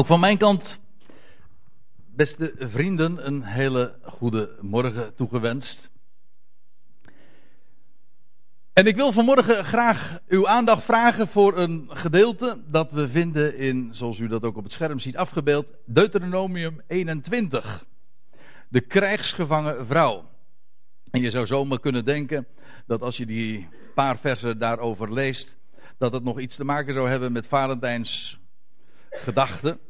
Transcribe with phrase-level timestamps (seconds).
[0.00, 0.78] Ook van mijn kant,
[2.14, 5.90] beste vrienden, een hele goede morgen toegewenst.
[8.72, 13.88] En ik wil vanmorgen graag uw aandacht vragen voor een gedeelte dat we vinden in,
[13.92, 17.84] zoals u dat ook op het scherm ziet afgebeeld, Deuteronomium 21.
[18.68, 20.30] De krijgsgevangen vrouw.
[21.10, 22.46] En je zou zomaar kunnen denken
[22.86, 25.56] dat als je die paar versen daarover leest,
[25.98, 28.38] dat het nog iets te maken zou hebben met Valentijns
[29.10, 29.80] gedachten.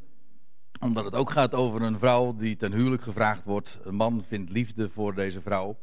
[0.81, 3.79] Omdat het ook gaat over een vrouw die ten huwelijk gevraagd wordt.
[3.85, 5.77] Een man vindt liefde voor deze vrouw.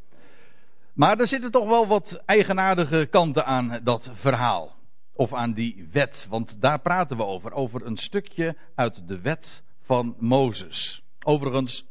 [0.93, 4.75] Maar er zitten toch wel wat eigenaardige kanten aan dat verhaal.
[5.13, 6.27] Of aan die wet.
[6.29, 7.53] Want daar praten we over.
[7.53, 11.03] Over een stukje uit de wet van Mozes.
[11.23, 11.85] Overigens,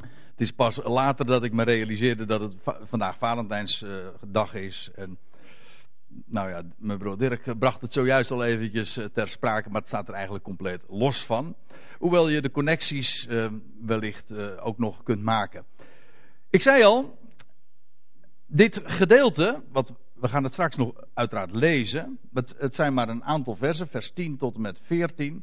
[0.00, 2.54] het is pas later dat ik me realiseerde dat het
[2.88, 4.90] vandaag Valentijnsdag is.
[4.94, 5.18] En
[6.26, 9.88] nou ja, mijn broer Dirk bracht het zojuist al eventjes eh, ter sprake, maar het
[9.88, 11.54] staat er eigenlijk compleet los van.
[12.00, 13.46] Hoewel je de connecties uh,
[13.80, 15.64] wellicht uh, ook nog kunt maken.
[16.50, 17.18] Ik zei al,
[18.46, 22.18] dit gedeelte, wat, we gaan het straks nog uiteraard lezen.
[22.34, 25.42] Het, het zijn maar een aantal versen, vers 10 tot en met 14.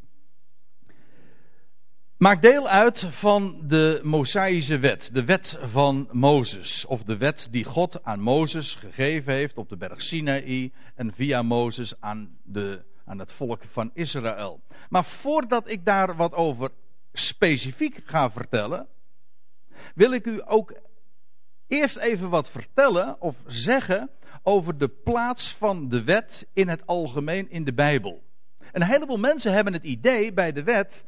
[2.18, 6.86] Maakt deel uit van de Mosaïsche wet, de wet van Mozes.
[6.86, 11.42] Of de wet die God aan Mozes gegeven heeft op de berg Sinaï en via
[11.42, 14.62] Mozes aan, de, aan het volk van Israël.
[14.90, 16.72] Maar voordat ik daar wat over
[17.14, 18.88] specifiek ga vertellen,
[19.96, 20.74] wil ik u ook
[21.68, 24.10] eerst even wat vertellen of zeggen
[24.44, 28.24] over de plaats van de wet in het algemeen in de Bijbel.
[28.72, 31.06] Een heleboel mensen hebben het idee bij de wet,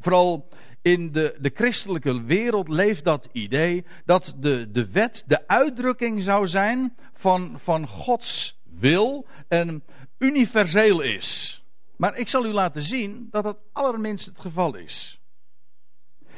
[0.00, 0.48] vooral
[0.82, 6.46] in de, de christelijke wereld leeft dat idee dat de, de wet de uitdrukking zou
[6.46, 9.82] zijn van, van Gods wil en
[10.18, 11.60] universeel is.
[11.96, 15.20] Maar ik zal u laten zien dat dat allerminst het geval is.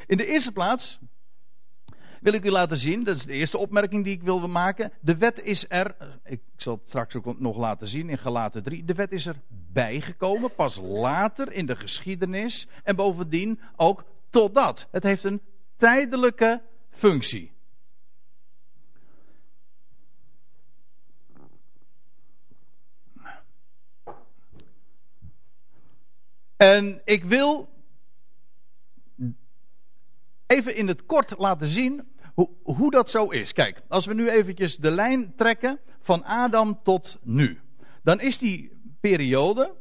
[0.07, 0.98] In de eerste plaats
[2.20, 4.93] wil ik u laten zien, dat is de eerste opmerking die ik wil maken.
[5.01, 8.85] De wet is er, ik zal het straks ook nog laten zien in Galaten 3.
[8.85, 9.41] De wet is er
[9.73, 12.69] bijgekomen, pas later in de geschiedenis.
[12.83, 14.89] En bovendien ook totdat.
[14.91, 15.41] Het heeft een
[15.77, 17.52] tijdelijke functie.
[26.58, 27.69] En ik wil
[30.46, 33.52] even in het kort laten zien hoe, hoe dat zo is.
[33.52, 37.61] Kijk, als we nu eventjes de lijn trekken van Adam tot nu.
[38.02, 39.74] Dan is die periode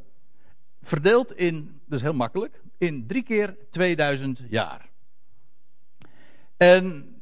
[0.82, 4.90] verdeeld in, dat is heel makkelijk, in drie keer 2000 jaar.
[6.58, 7.16] En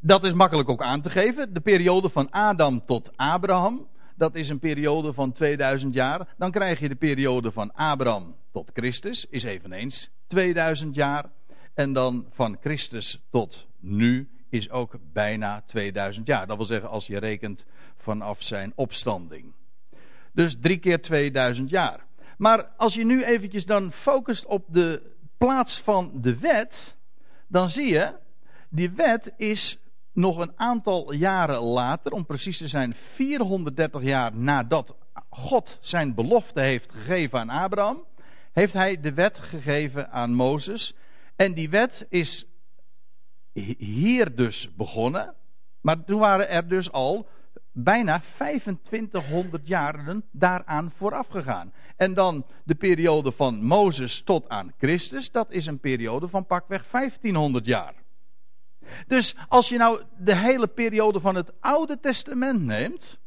[0.00, 1.54] dat is makkelijk ook aan te geven.
[1.54, 6.34] De periode van Adam tot Abraham, dat is een periode van 2000 jaar.
[6.36, 11.30] Dan krijg je de periode van Abraham tot Christus, is eveneens 2000 jaar.
[11.74, 16.46] En dan van Christus tot nu is ook bijna 2000 jaar.
[16.46, 19.52] Dat wil zeggen als je rekent vanaf zijn opstanding.
[20.32, 22.06] Dus drie keer 2000 jaar.
[22.36, 25.02] Maar als je nu eventjes dan focust op de
[25.36, 26.96] plaats van de wet,
[27.46, 28.12] dan zie je,
[28.68, 29.78] die wet is
[30.18, 34.94] nog een aantal jaren later, om precies te zijn 430 jaar nadat
[35.30, 38.04] God zijn belofte heeft gegeven aan Abraham,
[38.52, 40.94] heeft hij de wet gegeven aan Mozes.
[41.36, 42.46] En die wet is
[43.78, 45.34] hier dus begonnen.
[45.80, 47.28] Maar toen waren er dus al
[47.72, 51.72] bijna 2500 jaren daaraan vooraf gegaan.
[51.96, 56.86] En dan de periode van Mozes tot aan Christus, dat is een periode van pakweg
[56.90, 57.94] 1500 jaar.
[59.06, 63.18] Dus als je nou de hele periode van het Oude Testament neemt,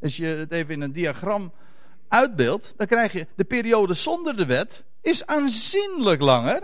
[0.00, 1.52] als je het even in een diagram
[2.08, 6.62] uitbeeldt, dan krijg je de periode zonder de wet is aanzienlijk langer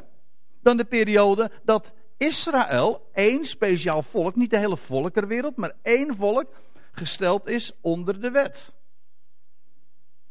[0.62, 6.47] dan de periode dat Israël, één speciaal volk, niet de hele volkerwereld, maar één volk,
[6.92, 8.72] gesteld is onder de wet.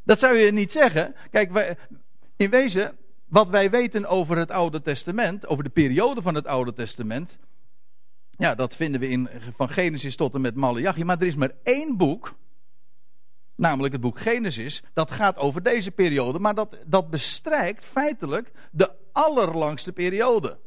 [0.02, 1.14] Dat zou je niet zeggen.
[1.30, 1.76] Kijk,
[2.36, 6.72] in wezen, wat wij weten over het Oude Testament, over de periode van het Oude
[6.72, 7.38] Testament,
[8.38, 11.04] ja, dat vinden we in, van Genesis tot en met Malachi.
[11.04, 12.34] Maar er is maar één boek,
[13.54, 16.38] namelijk het boek Genesis, dat gaat over deze periode.
[16.38, 20.58] Maar dat, dat bestrijkt feitelijk de allerlangste periode.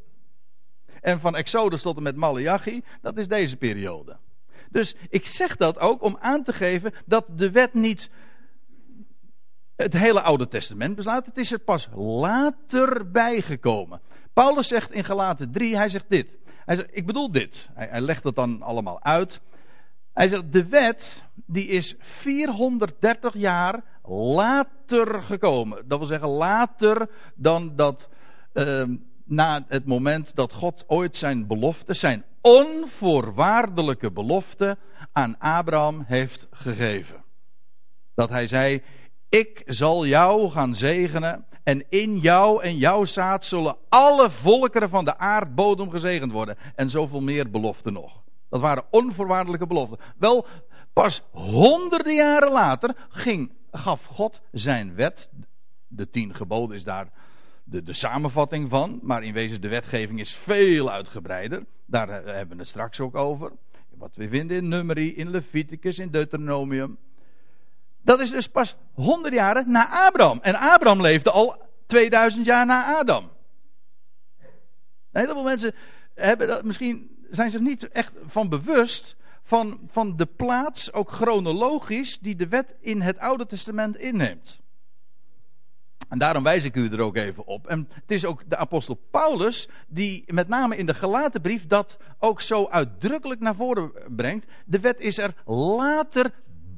[1.02, 4.18] En van Exodus tot en met Malachi, dat is deze periode.
[4.70, 8.10] Dus ik zeg dat ook om aan te geven dat de wet niet
[9.76, 11.26] het hele Oude Testament beslaat.
[11.26, 14.02] Het is er pas later bijgekomen.
[14.34, 16.38] Paulus zegt in Galaten 3, hij zegt dit.
[16.66, 17.70] Hij zegt, ik bedoel dit.
[17.74, 19.42] Hij, hij legt het dan allemaal uit.
[20.14, 25.88] Hij zegt, de wet, die is 430 jaar later gekomen.
[25.88, 28.10] Dat wil zeggen later dan dat,
[28.54, 28.84] uh,
[29.24, 34.78] na het moment dat God ooit zijn belofte, zijn onvoorwaardelijke belofte
[35.12, 37.24] aan Abraham heeft gegeven.
[38.16, 38.82] Dat hij zei,
[39.30, 45.06] ik zal jou gaan zegenen en in jou en jouw zaad zullen alle volkeren van
[45.06, 46.58] de aardbodem gezegend worden.
[46.76, 48.22] En zoveel meer beloften nog.
[48.50, 49.98] Dat waren onvoorwaardelijke beloften.
[50.18, 50.46] Wel,
[50.94, 55.30] pas honderden jaren later ging, gaf God zijn wet.
[55.88, 57.12] De tien geboden is daar
[57.64, 59.00] de, de samenvatting van.
[59.02, 61.66] Maar in wezen de wetgeving is veel uitgebreider.
[61.86, 63.52] Daar hebben we het straks ook over.
[63.90, 66.98] Wat we vinden in Numeri, in Leviticus, in Deuteronomium.
[68.02, 70.40] Dat is dus pas honderd jaren na Abraham.
[70.42, 71.56] En Abraham leefde al
[71.88, 73.30] 2000 jaar na Adam.
[75.12, 75.76] Een heleboel mensen
[76.16, 82.20] hebben dat, misschien zijn zich niet echt van bewust van, van de plaats, ook chronologisch,
[82.20, 84.60] die de wet in het Oude Testament inneemt.
[86.10, 87.68] En daarom wijs ik u er ook even op.
[87.68, 91.98] En het is ook de apostel Paulus die met name in de gelaten brief dat
[92.20, 94.46] ook zo uitdrukkelijk naar voren brengt.
[94.66, 96.32] De wet is er later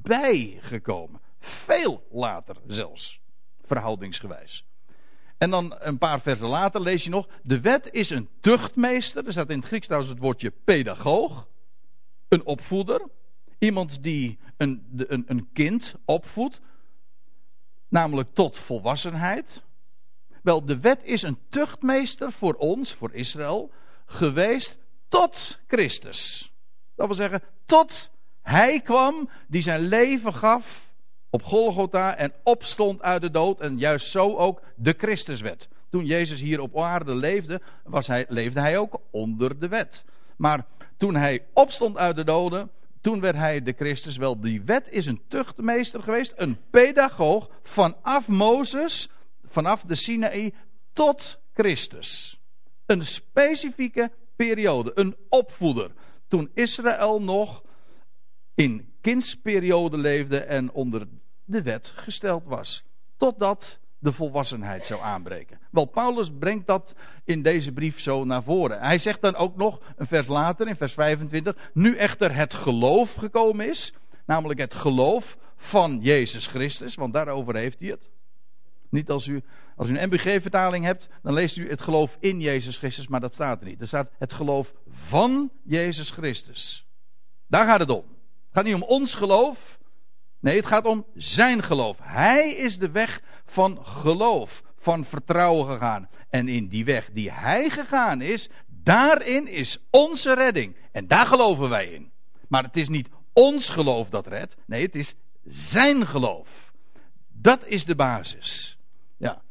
[0.03, 1.21] bijgekomen.
[1.39, 3.19] Veel later zelfs,
[3.61, 4.65] verhoudingsgewijs.
[5.37, 9.25] En dan een paar versen later lees je nog: De wet is een tuchtmeester.
[9.25, 11.47] Er staat in het Grieks trouwens het woordje pedagoog.
[12.27, 13.07] Een opvoeder.
[13.59, 16.61] Iemand die een, een, een kind opvoedt.
[17.87, 19.63] Namelijk tot volwassenheid.
[20.41, 23.71] Wel, de wet is een tuchtmeester voor ons, voor Israël,
[24.05, 24.77] geweest
[25.07, 26.51] tot Christus.
[26.95, 28.11] Dat wil zeggen, tot
[28.43, 30.91] hij kwam die zijn leven gaf
[31.29, 33.59] op Golgotha en opstond uit de dood.
[33.59, 35.69] En juist zo ook de Christuswet.
[35.89, 40.05] Toen Jezus hier op aarde leefde, was hij, leefde hij ook onder de wet.
[40.37, 40.65] Maar
[40.97, 44.17] toen hij opstond uit de doden, toen werd hij de Christus.
[44.17, 49.09] Wel, die wet is een tuchtmeester geweest, een pedagoog vanaf Mozes,
[49.45, 50.53] vanaf de Sinaï
[50.93, 52.39] tot Christus.
[52.85, 55.91] Een specifieke periode, een opvoeder.
[56.27, 57.62] Toen Israël nog
[58.55, 61.07] in kindsperiode leefde en onder
[61.45, 62.83] de wet gesteld was.
[63.17, 65.59] Totdat de volwassenheid zou aanbreken.
[65.71, 68.79] Wel, Paulus brengt dat in deze brief zo naar voren.
[68.79, 73.13] Hij zegt dan ook nog, een vers later, in vers 25, nu echter het geloof
[73.13, 73.93] gekomen is,
[74.25, 78.09] namelijk het geloof van Jezus Christus, want daarover heeft hij het.
[78.89, 79.43] Niet als u,
[79.75, 83.33] als u een MBG-vertaling hebt, dan leest u het geloof in Jezus Christus, maar dat
[83.33, 83.81] staat er niet.
[83.81, 86.85] Er staat het geloof van Jezus Christus.
[87.47, 88.12] Daar gaat het om.
[88.53, 89.77] Het gaat niet om ons geloof,
[90.43, 91.97] Nee, het gaat om zijn geloof.
[92.01, 96.09] Hij is de weg van geloof, van vertrouwen gegaan.
[96.29, 100.75] En in die weg die hij gegaan is, daarin is onze redding.
[100.91, 102.11] En daar geloven wij in.
[102.47, 104.55] Maar het is niet ons geloof dat redt.
[104.65, 105.13] Nee, het is
[105.45, 106.73] zijn geloof.
[107.27, 108.77] Dat is de basis.
[109.17, 109.41] Ja.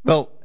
[0.00, 0.40] Wel.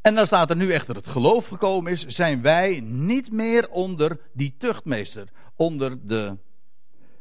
[0.00, 4.20] En dan staat er nu echter het geloof gekomen is, zijn wij niet meer onder
[4.32, 5.28] die tuchtmeester,
[5.60, 6.36] onder de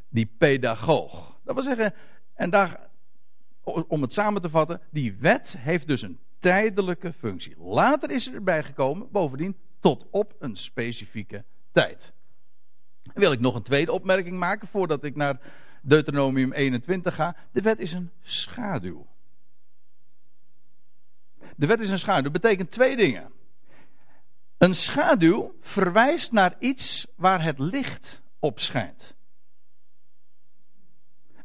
[0.10, 1.38] die pedagoog.
[1.44, 1.94] Dat wil zeggen,
[2.34, 2.90] en daar,
[3.64, 7.58] om het samen te vatten, die wet heeft dus een tijdelijke functie.
[7.58, 12.14] Later is er erbij gekomen, bovendien, tot op een specifieke tijd.
[13.14, 15.40] wil ik nog een tweede opmerking maken voordat ik naar
[15.82, 17.36] Deuteronomium 21 ga.
[17.52, 19.08] De wet is een schaduw.
[21.56, 22.24] De wet is een schaduw.
[22.24, 23.32] Dat betekent twee dingen.
[24.58, 29.16] Een schaduw verwijst naar iets waar het licht op schijnt.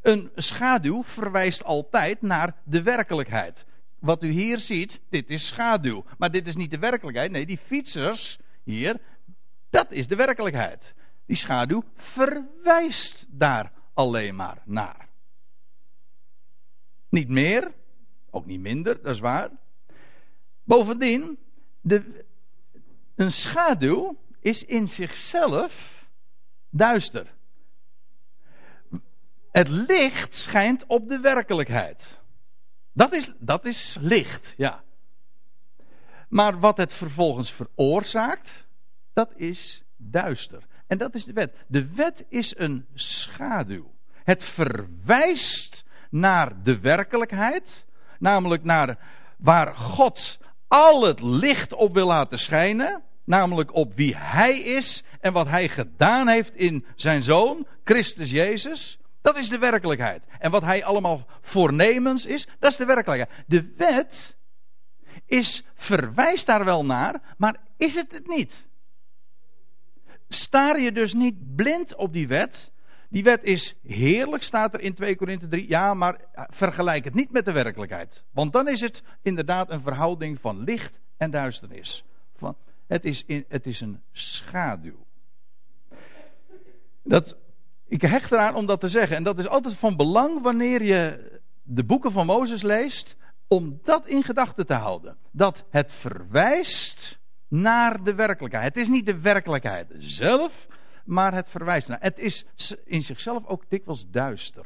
[0.01, 3.65] Een schaduw verwijst altijd naar de werkelijkheid.
[3.99, 6.05] Wat u hier ziet, dit is schaduw.
[6.17, 7.31] Maar dit is niet de werkelijkheid.
[7.31, 8.99] Nee, die fietsers hier,
[9.69, 10.93] dat is de werkelijkheid.
[11.25, 15.07] Die schaduw verwijst daar alleen maar naar.
[17.09, 17.73] Niet meer,
[18.29, 19.49] ook niet minder, dat is waar.
[20.63, 21.37] Bovendien,
[21.81, 22.25] de,
[23.15, 25.94] een schaduw is in zichzelf
[26.75, 27.33] duister.
[29.51, 32.19] Het licht schijnt op de werkelijkheid.
[32.93, 34.83] Dat is, dat is licht, ja.
[36.27, 38.65] Maar wat het vervolgens veroorzaakt,
[39.13, 40.63] dat is duister.
[40.87, 41.55] En dat is de wet.
[41.67, 43.93] De wet is een schaduw.
[44.23, 47.85] Het verwijst naar de werkelijkheid,
[48.19, 48.97] namelijk naar
[49.37, 55.33] waar God al het licht op wil laten schijnen, namelijk op wie Hij is en
[55.33, 58.99] wat Hij gedaan heeft in Zijn Zoon, Christus Jezus.
[59.21, 60.23] Dat is de werkelijkheid.
[60.39, 63.43] En wat hij allemaal voornemens is, dat is de werkelijkheid.
[63.47, 64.35] De wet
[65.25, 68.65] is, verwijst daar wel naar, maar is het het niet?
[70.29, 72.71] Staar je dus niet blind op die wet,
[73.09, 75.69] Die wet is heerlijk, staat er in 2 Korinthe 3.
[75.69, 78.23] Ja, maar vergelijk het niet met de werkelijkheid.
[78.31, 82.03] Want dan is het inderdaad een verhouding van licht en duisternis.
[82.35, 82.55] Van,
[82.87, 85.05] het, is in, het is een schaduw.
[87.03, 87.37] Dat,
[87.87, 89.15] ik hecht eraan om dat te zeggen.
[89.15, 91.31] En dat is altijd van belang wanneer je
[91.63, 93.15] de boeken van Mozes leest.
[93.47, 95.17] Om dat in gedachten te houden.
[95.31, 98.73] Dat het verwijst naar de werkelijkheid.
[98.73, 100.67] Het is niet de werkelijkheid zelf,
[101.05, 102.01] maar het verwijst naar.
[102.01, 102.45] Het is
[102.85, 104.65] in zichzelf ook dikwijls duister.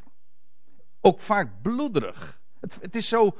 [1.01, 2.39] Ook vaak bloederig.
[2.59, 3.37] Het, het is zo.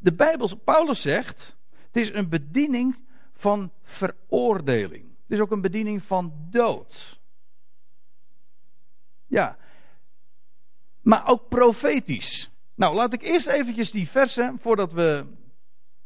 [0.00, 1.56] De Bijbel, Paulus zegt.
[1.86, 3.05] Het is een bediening
[3.36, 5.02] van veroordeling.
[5.02, 7.20] Het is ook een bediening van dood.
[9.26, 9.56] Ja.
[11.02, 12.50] Maar ook profetisch.
[12.74, 15.26] Nou, laat ik eerst eventjes die versen, voordat we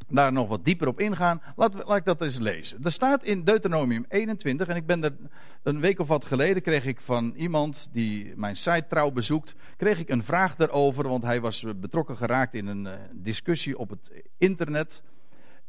[0.08, 2.78] daar nog wat dieper op ingaan, laat, ik dat eens lezen.
[2.82, 5.16] Er staat in Deuteronomium 21, en ik ben er
[5.62, 9.99] een week of wat geleden, kreeg ik van iemand die mijn site trouw bezoekt, kreeg
[9.99, 14.12] ik een vraag daarover, want hij was betrokken geraakt in een uh, discussie op het
[14.38, 15.02] internet.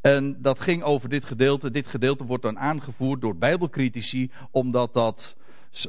[0.02, 1.72] En dat ging over dit gedeelte.
[1.72, 5.36] Dit gedeelte wordt dan aangevoerd door bijbelcritici, omdat, dat,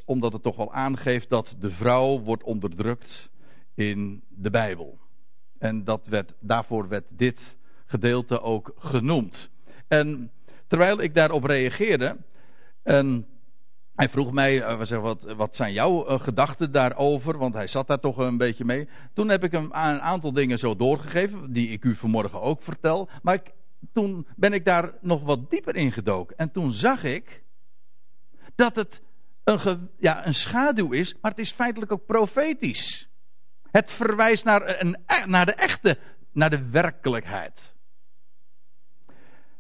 [0.04, 3.31] omdat het toch wel aangeeft dat de vrouw wordt onderdrukt
[3.75, 4.99] in de Bijbel.
[5.59, 9.49] En dat werd, daarvoor werd dit gedeelte ook genoemd.
[9.88, 10.31] En
[10.66, 12.16] terwijl ik daarop reageerde,
[12.83, 13.26] en
[13.95, 17.38] hij vroeg mij, uh, wat, wat zijn jouw uh, gedachten daarover?
[17.38, 18.88] Want hij zat daar toch een beetje mee.
[19.12, 23.09] Toen heb ik hem een aantal dingen zo doorgegeven, die ik u vanmorgen ook vertel.
[23.23, 23.52] Maar ik,
[23.93, 26.37] toen ben ik daar nog wat dieper in gedoken.
[26.37, 27.43] En toen zag ik
[28.55, 29.03] dat het
[29.45, 33.09] een, ja, een schaduw is, maar het is feitelijk ook profetisch.
[33.71, 34.97] Het verwijst naar, een,
[35.27, 35.99] naar de echte,
[36.33, 37.75] naar de werkelijkheid.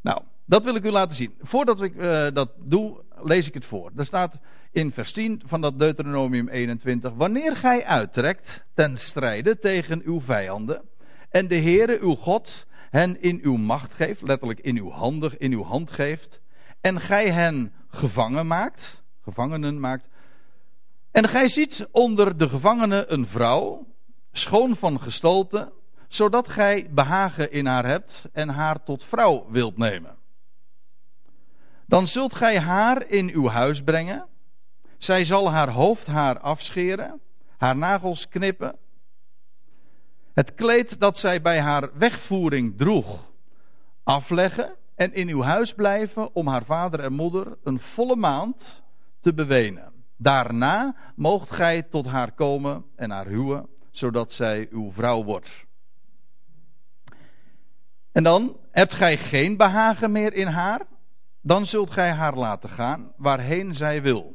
[0.00, 1.34] Nou, dat wil ik u laten zien.
[1.40, 3.90] Voordat ik uh, dat doe, lees ik het voor.
[3.96, 4.38] Er staat
[4.70, 7.12] in vers 10 van dat Deuteronomium 21.
[7.12, 10.82] Wanneer gij uittrekt ten strijde tegen uw vijanden.
[11.30, 14.22] En de Heere uw God hen in uw macht geeft.
[14.22, 16.40] Letterlijk in uw handen, in uw hand geeft.
[16.80, 19.02] En gij hen gevangen maakt.
[19.22, 20.08] Gevangenen maakt.
[21.10, 23.86] En gij ziet onder de gevangenen een vrouw.
[24.32, 25.72] Schoon van gestalte
[26.12, 30.16] zodat gij behagen in haar hebt en haar tot vrouw wilt nemen.
[31.86, 34.26] Dan zult gij haar in uw huis brengen.
[34.98, 37.20] Zij zal haar hoofdhaar afscheren,
[37.56, 38.76] haar nagels knippen.
[40.32, 43.30] Het kleed dat zij bij haar wegvoering droeg,
[44.02, 48.82] afleggen en in uw huis blijven om haar vader en moeder een volle maand
[49.20, 49.92] te bewenen.
[50.16, 55.64] Daarna moogt gij tot haar komen en haar huwen, zodat zij uw vrouw wordt.
[58.12, 60.80] En dan hebt gij geen behagen meer in haar,
[61.40, 64.34] dan zult gij haar laten gaan waarheen zij wil.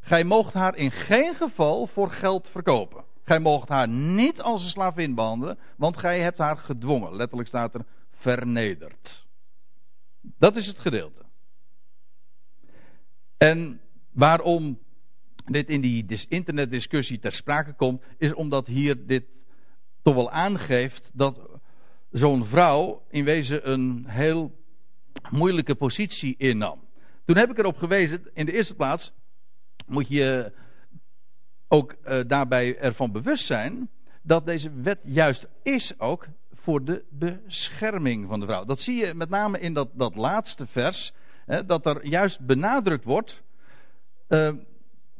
[0.00, 3.04] Gij moogt haar in geen geval voor geld verkopen.
[3.24, 7.16] Gij moogt haar niet als een slavin behandelen, want gij hebt haar gedwongen.
[7.16, 9.26] Letterlijk staat er vernederd.
[10.20, 11.22] Dat is het gedeelte.
[13.36, 14.78] En waarom
[15.44, 19.24] dit in die internetdiscussie ter sprake komt, is omdat hier dit
[20.02, 21.40] toch wel aangeeft dat
[22.10, 24.60] zo'n vrouw in wezen een heel
[25.30, 26.80] moeilijke positie innam.
[27.24, 29.12] Toen heb ik erop gewezen, in de eerste plaats
[29.86, 30.52] moet je
[31.72, 33.90] ook uh, daarbij ervan bewust zijn
[34.22, 38.64] dat deze wet juist is ook voor de bescherming van de vrouw.
[38.64, 41.12] Dat zie je met name in dat, dat laatste vers,
[41.46, 43.42] hè, dat er juist benadrukt wordt
[44.28, 44.52] uh,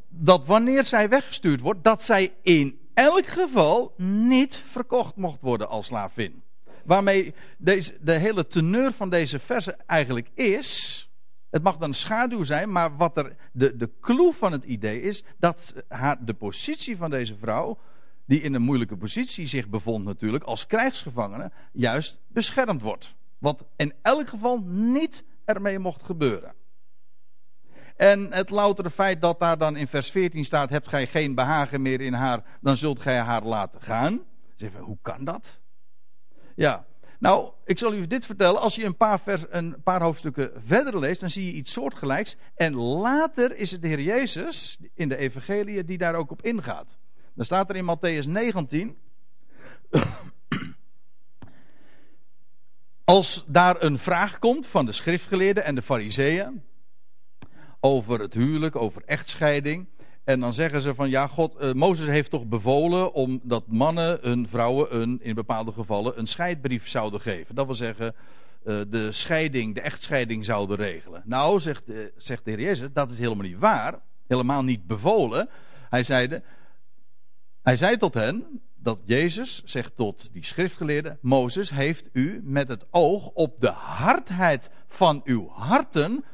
[0.08, 5.86] dat wanneer zij weggestuurd wordt, dat zij in elk geval niet verkocht mocht worden als
[5.86, 6.42] slavin
[6.84, 11.08] waarmee deze, de hele teneur van deze verse eigenlijk is.
[11.52, 15.02] Het mag dan een schaduw zijn, maar wat er de, de clue van het idee
[15.02, 17.78] is, dat haar, de positie van deze vrouw,
[18.24, 23.14] die in een moeilijke positie zich bevond natuurlijk, als krijgsgevangene, juist beschermd wordt.
[23.38, 26.54] Wat in elk geval niet ermee mocht gebeuren.
[27.96, 31.82] En het loutere feit dat daar dan in vers 14 staat: Hebt gij geen behagen
[31.82, 34.20] meer in haar, dan zult gij haar laten gaan.
[34.56, 35.60] Zeg, hoe kan dat?
[36.54, 36.86] Ja,
[37.22, 38.60] nou, ik zal u dit vertellen.
[38.60, 42.36] Als je een paar, vers, een paar hoofdstukken verder leest, dan zie je iets soortgelijks.
[42.54, 46.98] En later is het de Heer Jezus in de Evangelie die daar ook op ingaat.
[47.34, 48.96] Dan staat er in Matthäus 19.
[53.04, 56.62] Als daar een vraag komt van de schriftgeleerden en de fariseeën
[57.80, 59.86] over het huwelijk, over echtscheiding.
[60.24, 64.18] En dan zeggen ze van ja, God, uh, Mozes heeft toch bevolen om dat mannen
[64.20, 67.54] hun vrouwen een, in bepaalde gevallen een scheidbrief zouden geven.
[67.54, 68.14] Dat wil zeggen,
[68.64, 71.22] uh, de scheiding, de echtscheiding zouden regelen.
[71.24, 74.00] Nou, zegt, uh, zegt de Heer Jezus, dat is helemaal niet waar.
[74.26, 75.48] Helemaal niet bevolen.
[75.88, 76.42] Hij zeide,
[77.62, 82.86] Hij zei tot hen, dat Jezus zegt tot die schriftgeleerde, Mozes heeft u met het
[82.90, 86.24] oog op de hardheid van uw harten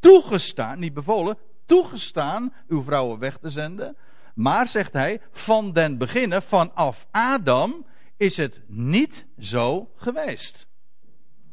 [0.00, 1.36] toegestaan, niet bevolen,
[1.66, 3.96] toegestaan uw vrouwen weg te zenden.
[4.34, 10.68] Maar, zegt hij, van den beginnen, vanaf Adam, is het niet zo geweest.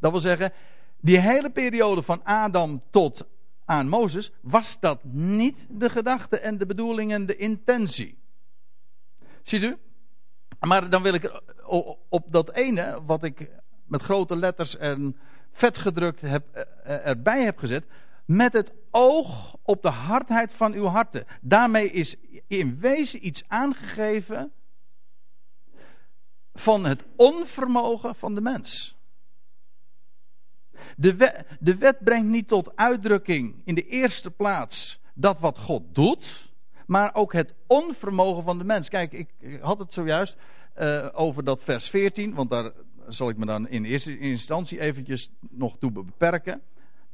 [0.00, 0.52] Dat wil zeggen,
[1.00, 3.26] die hele periode van Adam tot
[3.64, 8.18] aan Mozes, was dat niet de gedachte en de bedoeling en de intentie.
[9.42, 9.76] Ziet u?
[10.60, 11.40] Maar dan wil ik
[12.08, 13.50] op dat ene, wat ik
[13.86, 15.16] met grote letters en
[15.52, 17.84] vet gedrukt heb, eh, eh, erbij heb gezet.
[18.24, 21.26] Met het oog op de hardheid van uw harten.
[21.40, 22.16] Daarmee is
[22.46, 24.52] in wezen iets aangegeven
[26.54, 28.96] van het onvermogen van de mens.
[30.96, 35.94] De wet, de wet brengt niet tot uitdrukking in de eerste plaats dat wat God
[35.94, 36.52] doet
[36.86, 38.88] maar ook het onvermogen van de mens.
[38.88, 39.28] Kijk, ik
[39.60, 40.36] had het zojuist
[40.76, 42.72] uh, over dat vers 14, want daar
[43.08, 46.62] zal ik me dan in eerste instantie eventjes nog toe beperken.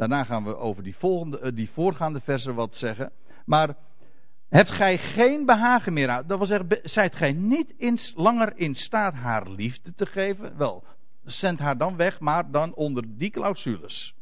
[0.01, 3.13] Daarna gaan we over die, volgende, uh, die voorgaande versen wat zeggen.
[3.45, 3.75] Maar
[4.49, 6.27] hebt gij geen behagen meer aan?
[6.27, 10.57] Dat wil zeggen, zijt gij niet langer in staat haar liefde te geven?
[10.57, 10.85] Wel,
[11.25, 14.15] zend haar dan weg, maar dan onder die clausules.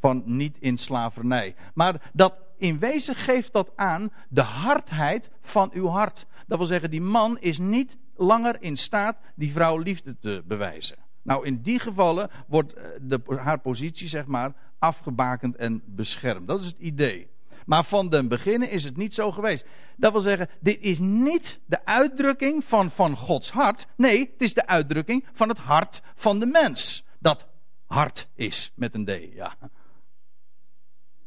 [0.00, 1.54] Van niet in slavernij.
[1.74, 6.26] Maar dat in wezen geeft dat aan de hardheid van uw hart.
[6.46, 10.96] Dat wil zeggen, die man is niet langer in staat die vrouw liefde te bewijzen.
[11.22, 16.48] Nou, in die gevallen wordt eh, de, haar positie, zeg maar, afgebakend en beschermd.
[16.48, 17.28] Dat is het idee.
[17.66, 19.66] Maar van den beginnen is het niet zo geweest.
[19.96, 23.86] Dat wil zeggen, dit is niet de uitdrukking van, van Gods hart.
[23.96, 27.04] Nee, het is de uitdrukking van het hart van de mens.
[27.18, 27.46] Dat
[27.86, 29.56] hart is met een D, ja.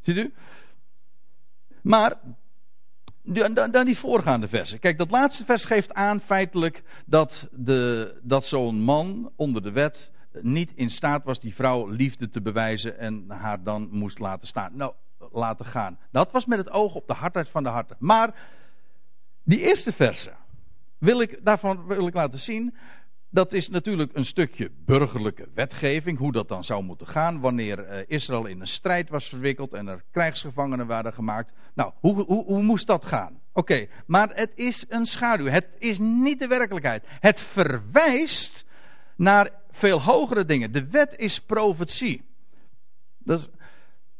[0.01, 0.33] Ziet u?
[1.81, 2.19] Maar
[3.23, 4.79] dan, dan die voorgaande versen.
[4.79, 10.11] Kijk, dat laatste vers geeft aan feitelijk dat, de, dat zo'n man onder de wet
[10.41, 14.75] niet in staat was die vrouw liefde te bewijzen en haar dan moest laten staan.
[14.75, 14.93] Nou,
[15.31, 15.99] laten gaan.
[16.11, 17.95] Dat was met het oog op de hardheid van de harten.
[17.99, 18.35] Maar
[19.43, 20.35] die eerste versen
[20.97, 22.75] wil ik, daarvan wil ik laten zien
[23.29, 28.03] dat is natuurlijk een stukje burgerlijke wetgeving, hoe dat dan zou moeten gaan wanneer eh,
[28.07, 31.53] Israël in een strijd was verwikkeld en er krijgsgevangenen waren gemaakt.
[31.73, 33.39] Nou, hoe, hoe, hoe moest dat gaan?
[33.53, 35.45] Oké, maar het is een schaduw.
[35.45, 37.05] Het is niet de werkelijkheid.
[37.07, 38.65] Het verwijst
[39.15, 40.71] naar veel hogere dingen.
[40.71, 42.23] De wet is profetie.
[43.17, 43.49] Dat is,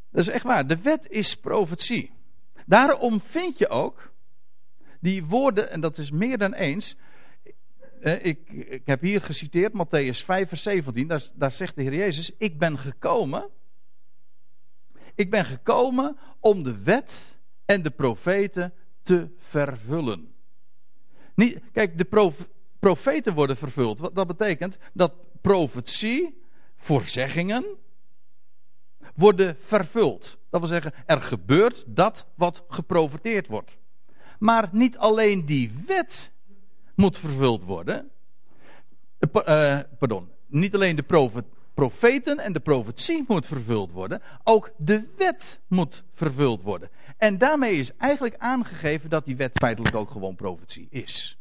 [0.10, 0.68] dat is echt waar.
[0.68, 2.12] De wet is profetie.
[2.66, 4.12] Daarom vind je ook
[5.00, 6.96] die woorden, en dat is meer dan eens,
[8.02, 11.08] ik, ik heb hier geciteerd Matthäus 5, vers 17.
[11.08, 13.50] Daar, daar zegt de Heer Jezus: Ik ben gekomen.
[15.16, 20.34] Ik ben gekomen om de wet en de profeten te vervullen.
[21.72, 22.34] Kijk, de
[22.80, 24.00] profeten worden vervuld.
[24.00, 26.42] Wat dat betekent dat profetie,
[26.78, 27.66] voorzeggingen,
[29.16, 30.38] worden vervuld.
[30.50, 33.78] Dat wil zeggen, er gebeurt dat wat geprofeteerd wordt.
[34.40, 36.32] Maar niet alleen die wet
[36.96, 38.10] moet vervuld worden.
[39.20, 45.60] Uh, pardon, niet alleen de profeten en de profetie moet vervuld worden, ook de wet
[45.68, 46.90] moet vervuld worden.
[47.18, 51.38] En daarmee is eigenlijk aangegeven dat die wet feitelijk ook gewoon profetie is.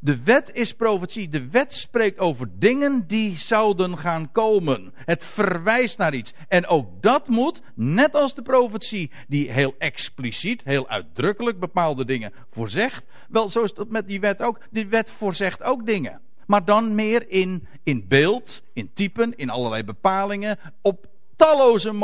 [0.00, 1.28] De wet is profetie.
[1.28, 4.92] De wet spreekt over dingen die zouden gaan komen.
[4.94, 6.32] Het verwijst naar iets.
[6.48, 12.32] En ook dat moet, net als de profetie, die heel expliciet, heel uitdrukkelijk bepaalde dingen
[12.50, 13.04] voorzegt.
[13.28, 14.60] Wel, zo is het met die wet ook.
[14.70, 16.20] Die wet voorzegt ook dingen.
[16.46, 20.58] Maar dan meer in, in beeld, in typen, in allerlei bepalingen.
[20.82, 21.06] Op
[21.36, 21.94] talloze,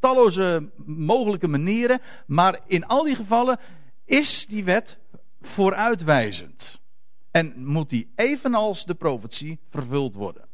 [0.00, 2.00] talloze mogelijke manieren.
[2.26, 3.58] Maar in al die gevallen
[4.04, 4.98] is die wet
[5.40, 6.82] vooruitwijzend.
[7.34, 10.44] En moet die evenals de profetie vervuld worden.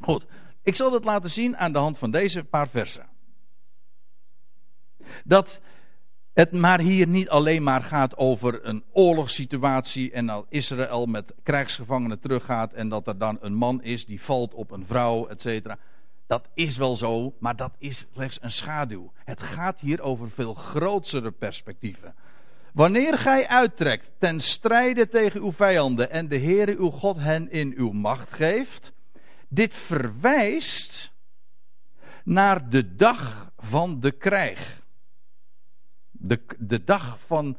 [0.00, 0.26] Goed,
[0.62, 3.08] ik zal dat laten zien aan de hand van deze paar versen.
[5.24, 5.60] Dat
[6.32, 12.20] het maar hier niet alleen maar gaat over een oorlogssituatie en dat Israël met krijgsgevangenen
[12.20, 15.74] teruggaat en dat er dan een man is die valt op een vrouw, etc.
[16.26, 19.12] Dat is wel zo, maar dat is slechts een schaduw.
[19.24, 22.14] Het gaat hier over veel grotere perspectieven.
[22.72, 27.72] Wanneer gij uittrekt ten strijde tegen uw vijanden en de Heere uw God hen in
[27.76, 28.92] uw macht geeft,
[29.48, 31.12] dit verwijst
[32.24, 34.82] naar de dag van de krijg.
[36.10, 37.56] De, de dag van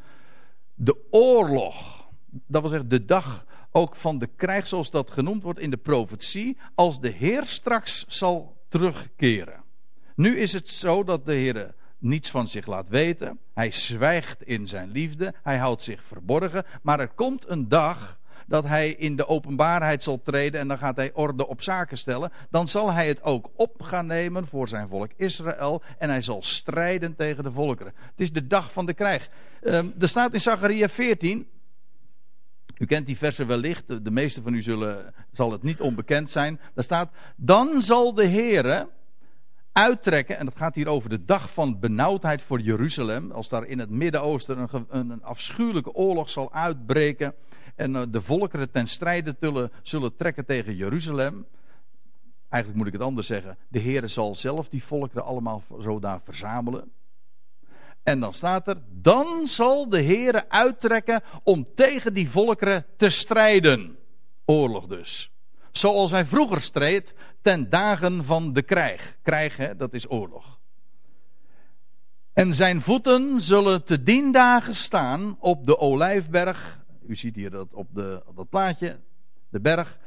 [0.74, 2.08] de oorlog.
[2.48, 5.78] Dat wil zeggen, de dag ook van de krijg, zoals dat genoemd wordt in de
[5.78, 9.64] profetie, als de Heer straks zal terugkeren.
[10.16, 13.40] Nu is het zo dat de Heer niets van zich laat weten.
[13.54, 15.34] Hij zwijgt in zijn liefde.
[15.44, 16.66] Hij houdt zich verborgen.
[16.82, 20.96] Maar er komt een dag dat hij in de openbaarheid zal treden en dan gaat
[20.96, 22.32] hij orde op zaken stellen.
[22.50, 26.44] Dan zal hij het ook op gaan nemen voor zijn volk Israël en hij zal
[26.44, 27.94] strijden tegen de volkeren.
[27.96, 29.30] Het is de dag van de krijg.
[29.62, 31.48] Um, er staat in Zachariah 14,
[32.78, 36.60] u kent die versen wellicht, de meeste van u zullen, zal het niet onbekend zijn.
[36.74, 38.90] Daar staat, dan zal de Heere
[39.74, 43.80] uittrekken, en dat gaat hier over de dag van benauwdheid voor Jeruzalem, als daar in
[43.80, 47.36] het Midden-Oosten een, een, afschuwelijke oorlog zal uitbreken
[47.76, 51.46] en eh, de volkeren ten strijde zullen, zullen trekken tegen Jeruzalem.
[52.50, 53.58] Eigenlijk moet ik het anders zeggen.
[53.68, 56.92] De Heer zal zelf die volkeren allemaal zo daar verzamelen.
[58.04, 63.98] En dan staat er, dan zal de Heer uittrekken om tegen die volkeren te strijden.
[64.46, 65.33] Oorlog dus.
[65.74, 69.16] Zoals hij vroeger streed ten dagen van de krijg.
[69.22, 70.60] Krijg, dat is oorlog.
[72.34, 76.80] En zijn voeten zullen te dien dagen staan op de olijfberg.
[77.08, 79.00] U ziet hier dat op, de, dat plaatje,
[79.50, 79.98] de berg.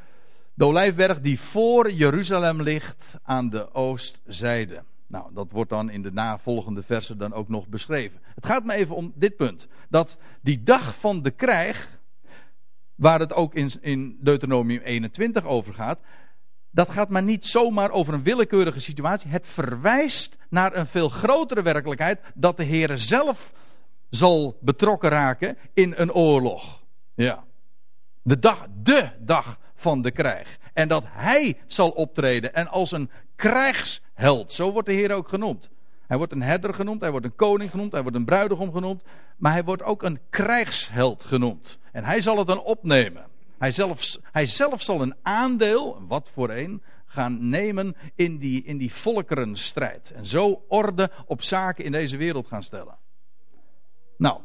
[0.54, 4.82] De olijfberg die voor Jeruzalem ligt aan de oostzijde.
[5.06, 8.20] Nou, dat wordt dan in de navolgende versen dan ook nog beschreven.
[8.34, 9.68] Het gaat me even om dit punt.
[9.88, 11.95] Dat die dag van de krijg,
[12.96, 15.98] waar het ook in, in Deuteronomium 21 over gaat,
[16.70, 19.30] dat gaat maar niet zomaar over een willekeurige situatie.
[19.30, 23.52] Het verwijst naar een veel grotere werkelijkheid dat de Heer zelf
[24.10, 26.82] zal betrokken raken in een oorlog.
[27.14, 27.44] Ja.
[28.22, 30.58] De dag, de dag van de krijg.
[30.72, 34.52] En dat hij zal optreden en als een krijgsheld.
[34.52, 35.70] Zo wordt de Heer ook genoemd.
[36.06, 39.02] Hij wordt een herder genoemd, hij wordt een koning genoemd, hij wordt een bruidegom genoemd.
[39.36, 41.78] Maar hij wordt ook een krijgsheld genoemd.
[41.92, 43.26] En hij zal het dan opnemen.
[43.58, 48.76] Hij zelf, hij zelf zal een aandeel, wat voor een, gaan nemen in die, in
[48.76, 50.12] die volkerenstrijd.
[50.12, 52.96] En zo orde op zaken in deze wereld gaan stellen.
[54.16, 54.40] Nou,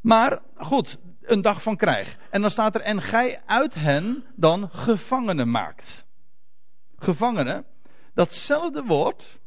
[0.00, 2.18] maar goed, een dag van krijg.
[2.30, 6.04] En dan staat er, en gij uit hen dan gevangenen maakt.
[6.96, 7.64] Gevangenen,
[8.14, 9.38] datzelfde woord,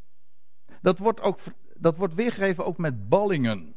[0.82, 1.40] dat wordt, ook,
[1.74, 3.74] dat wordt weergegeven ook met ballingen.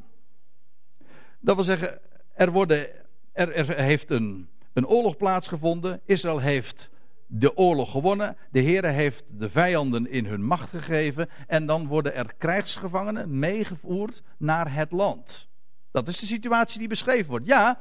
[1.40, 1.98] Dat wil zeggen,
[2.34, 2.88] er, worden,
[3.32, 6.00] er, er heeft een, een oorlog plaatsgevonden.
[6.04, 6.90] Israël heeft
[7.26, 8.36] de oorlog gewonnen.
[8.50, 11.28] De Heer heeft de vijanden in hun macht gegeven.
[11.46, 15.48] En dan worden er krijgsgevangenen meegevoerd naar het land.
[15.90, 17.46] Dat is de situatie die beschreven wordt.
[17.46, 17.80] Ja,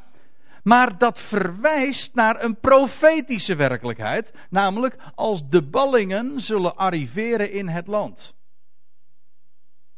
[0.63, 4.33] maar dat verwijst naar een profetische werkelijkheid.
[4.49, 8.35] Namelijk als de ballingen zullen arriveren in het land.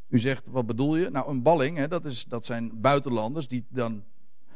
[0.10, 1.10] U zegt, wat bedoel je?
[1.10, 4.04] Nou, een balling, hè, dat, is, dat zijn buitenlanders die dan,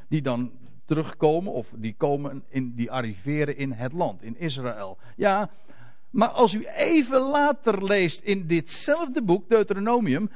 [0.08, 0.52] die dan
[0.86, 4.98] terugkomen of die, komen in, die arriveren in het land, in Israël.
[5.16, 5.50] Ja,
[6.10, 10.30] maar als u even later leest in ditzelfde boek, Deuteronomium,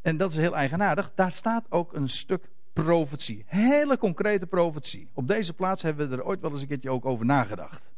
[0.00, 3.44] en dat is heel eigenaardig, daar staat ook een stuk profetie.
[3.46, 5.08] Hele concrete profetie.
[5.12, 7.90] Op deze plaats hebben we er ooit wel eens een keertje ook over nagedacht.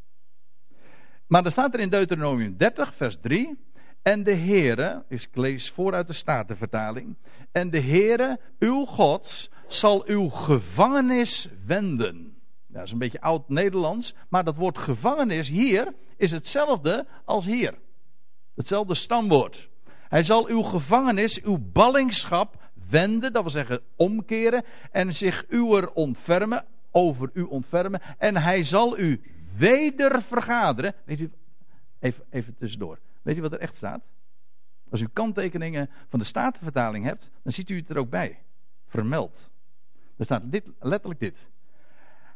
[1.27, 3.59] Maar er staat er in Deuteronomium 30, vers 3.
[4.05, 7.17] En de Heere, ik lees vooruit de Statenvertaling.
[7.53, 12.37] En de Heere, uw God, zal uw gevangenis wenden.
[12.67, 17.75] Dat is een beetje oud-Nederlands, maar dat woord gevangenis hier is hetzelfde als hier.
[18.55, 19.69] Hetzelfde stamwoord.
[20.09, 26.65] Hij zal uw gevangenis, uw ballingschap wenden, dat wil zeggen omkeren, en zich uwer ontfermen,
[26.91, 29.21] over u ontfermen, en hij zal u
[29.57, 30.95] weder vergaderen.
[31.05, 31.31] Weet u,
[31.99, 32.99] even, even tussendoor.
[33.25, 34.05] Weet u wat er echt staat?
[34.91, 38.39] Als u kanttekeningen van de Statenvertaling hebt, dan ziet u het er ook bij.
[38.87, 39.51] Vermeld.
[40.17, 41.47] Er staat dit, letterlijk dit.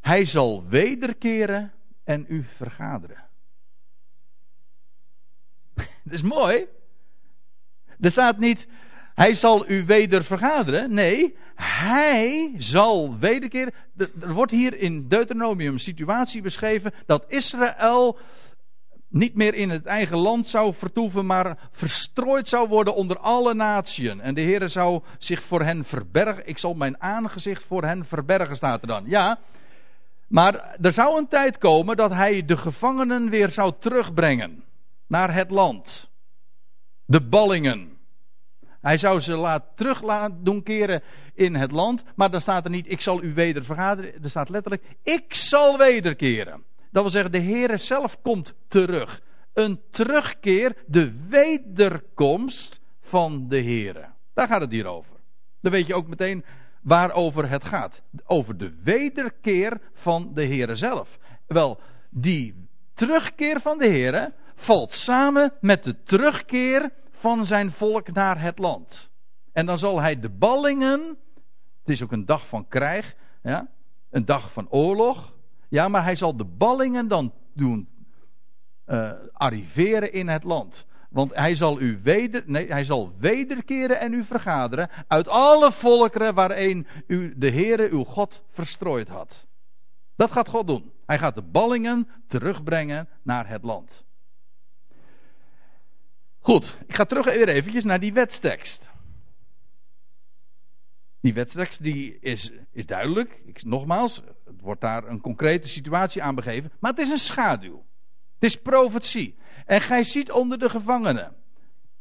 [0.00, 1.72] Hij zal wederkeren
[2.04, 3.24] en u vergaderen.
[5.74, 6.66] Dat is mooi.
[8.00, 8.66] Er staat niet,
[9.14, 10.94] hij zal u weder vergaderen.
[10.94, 13.74] Nee, hij zal wederkeren.
[13.96, 18.18] Er wordt hier in Deuteronomium situatie beschreven dat Israël
[19.08, 24.18] niet meer in het eigen land zou vertoeven, maar verstrooid zou worden onder alle naties.
[24.18, 26.48] En de Heer zou zich voor hen verbergen.
[26.48, 29.04] Ik zal mijn aangezicht voor hen verbergen, staat er dan.
[29.06, 29.38] Ja,
[30.28, 34.64] maar er zou een tijd komen dat hij de gevangenen weer zou terugbrengen
[35.06, 36.10] naar het land.
[37.04, 37.96] De ballingen.
[38.80, 41.02] Hij zou ze laat, terug laten doen keren
[41.34, 42.04] in het land.
[42.14, 44.22] Maar dan staat er niet, ik zal u weder vergaderen.
[44.22, 46.64] Er staat letterlijk, ik zal wederkeren.
[46.98, 49.22] Dat wil zeggen, de Heer zelf komt terug.
[49.52, 54.12] Een terugkeer, de wederkomst van de Heer.
[54.34, 55.16] Daar gaat het hier over.
[55.60, 56.44] Dan weet je ook meteen
[56.82, 58.02] waarover het gaat.
[58.24, 61.18] Over de wederkeer van de Heer zelf.
[61.46, 61.80] Wel,
[62.10, 68.58] die terugkeer van de Heer, valt samen met de terugkeer van zijn volk naar het
[68.58, 69.10] land.
[69.52, 71.16] En dan zal hij de ballingen.
[71.80, 73.14] Het is ook een dag van krijg.
[73.42, 73.68] Ja,
[74.10, 75.36] een dag van oorlog.
[75.68, 77.88] Ja, maar hij zal de ballingen dan doen
[78.86, 80.86] uh, arriveren in het land.
[81.08, 86.34] Want hij zal u weder, nee, hij zal wederkeren en u vergaderen uit alle volkeren
[86.34, 89.46] waarin u de Heere uw God verstrooid had.
[90.16, 90.92] Dat gaat God doen.
[91.06, 94.04] Hij gaat de ballingen terugbrengen naar het land.
[96.40, 98.88] Goed, ik ga terug weer eventjes naar die wetstekst.
[101.20, 103.42] Die wetstekst die is, is duidelijk.
[103.44, 106.72] Ik, nogmaals, het wordt daar een concrete situatie aan begeven.
[106.78, 107.84] Maar het is een schaduw.
[108.34, 109.36] Het is profetie.
[109.66, 111.34] En gij ziet onder de gevangenen,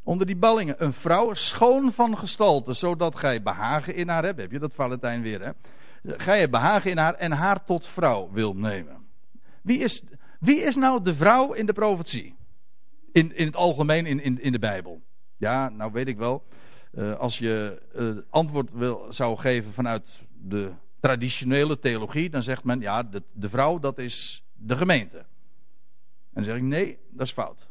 [0.02, 4.40] onder die ballingen, een vrouw schoon van gestalte, zodat gij behagen in haar hebt.
[4.40, 5.50] Heb je dat Valentijn weer, hè?
[6.02, 9.06] Gij hebt behagen in haar en haar tot vrouw wil nemen.
[9.62, 10.02] Wie is,
[10.40, 12.36] wie is nou de vrouw in de profetie?
[13.12, 15.00] In, in het algemeen in, in, in de Bijbel.
[15.36, 16.42] Ja, nou weet ik wel.
[16.92, 22.80] Uh, als je uh, antwoord wil, zou geven vanuit de traditionele theologie, dan zegt men
[22.80, 25.18] ja, de, de vrouw dat is de gemeente.
[25.18, 25.24] En
[26.32, 27.68] dan zeg ik nee, dat is fout.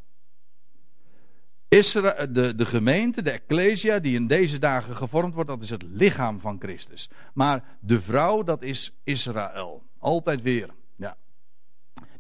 [1.68, 5.84] Israël, de, de gemeente, de ecclesia die in deze dagen gevormd wordt, dat is het
[5.84, 7.10] lichaam van Christus.
[7.34, 9.84] Maar de vrouw, dat is Israël.
[9.98, 10.70] Altijd weer.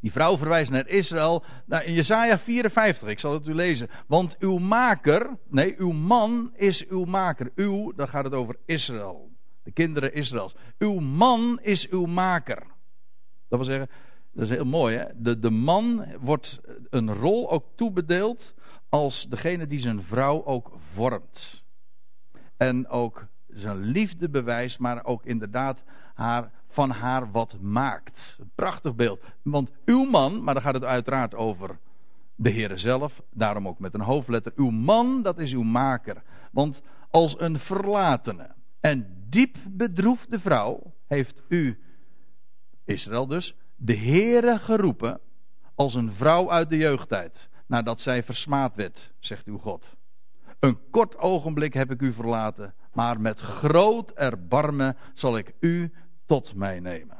[0.01, 1.43] Die vrouw verwijst naar Israël.
[1.65, 3.89] Nou, in Jesaja 54, ik zal het u lezen.
[4.07, 7.51] Want uw maker, nee, uw man is uw maker.
[7.55, 9.31] Uw, dan gaat het over Israël.
[9.63, 10.55] De kinderen Israëls.
[10.77, 12.63] Uw man is uw maker.
[13.47, 13.89] Dat wil zeggen,
[14.31, 15.05] dat is heel mooi, hè?
[15.15, 18.53] De, de man wordt een rol ook toebedeeld
[18.89, 21.63] als degene die zijn vrouw ook vormt.
[22.57, 25.83] En ook zijn liefde bewijst, maar ook inderdaad
[26.13, 28.39] haar, van haar wat maakt.
[28.55, 29.23] Prachtig beeld.
[29.41, 31.79] Want uw man, maar dan gaat het uiteraard over
[32.35, 34.51] de Heere zelf, daarom ook met een hoofdletter.
[34.55, 36.23] Uw man, dat is uw maker.
[36.51, 41.79] Want als een verlatene en diep bedroefde vrouw heeft u,
[42.85, 45.19] Israël dus, de Heere geroepen
[45.75, 49.95] als een vrouw uit de jeugdtijd, nadat zij versmaad werd, zegt uw God.
[50.59, 55.91] Een kort ogenblik heb ik u verlaten, maar met groot erbarmen zal ik u
[56.27, 57.17] tot mij nemen.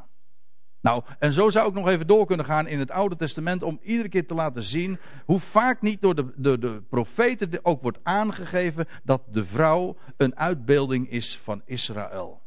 [0.81, 3.79] Nou, en zo zou ik nog even door kunnen gaan in het Oude Testament om
[3.81, 8.87] iedere keer te laten zien hoe vaak niet door de, de, profeten ook wordt aangegeven
[9.03, 12.41] dat de vrouw een uitbeelding is van Israël.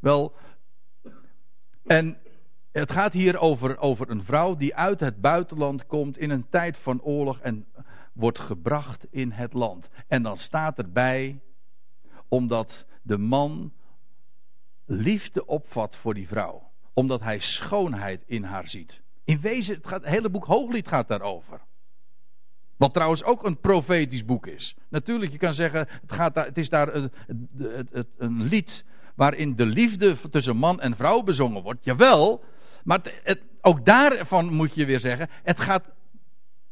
[0.00, 0.34] Wel,
[1.86, 2.18] en
[2.72, 6.76] het gaat hier over, over een vrouw die uit het buitenland komt in een tijd
[6.76, 7.66] van oorlog en
[8.12, 9.90] wordt gebracht in het land.
[10.06, 11.40] En dan staat erbij,
[12.28, 13.72] omdat de man
[14.86, 16.70] liefde opvat voor die vrouw.
[16.92, 19.00] Omdat hij schoonheid in haar ziet.
[19.24, 21.60] In wezen, het, gaat, hele boek Hooglied gaat daarover.
[22.76, 24.76] Wat trouwens ook een profetisch boek is.
[24.88, 27.10] Natuurlijk, je kan zeggen, het, gaat daar, het is daar een,
[28.18, 31.84] een lied waarin de liefde tussen man en vrouw bezongen wordt.
[31.84, 32.44] Jawel,
[32.84, 35.84] maar het, ook daarvan moet je weer zeggen, het gaat,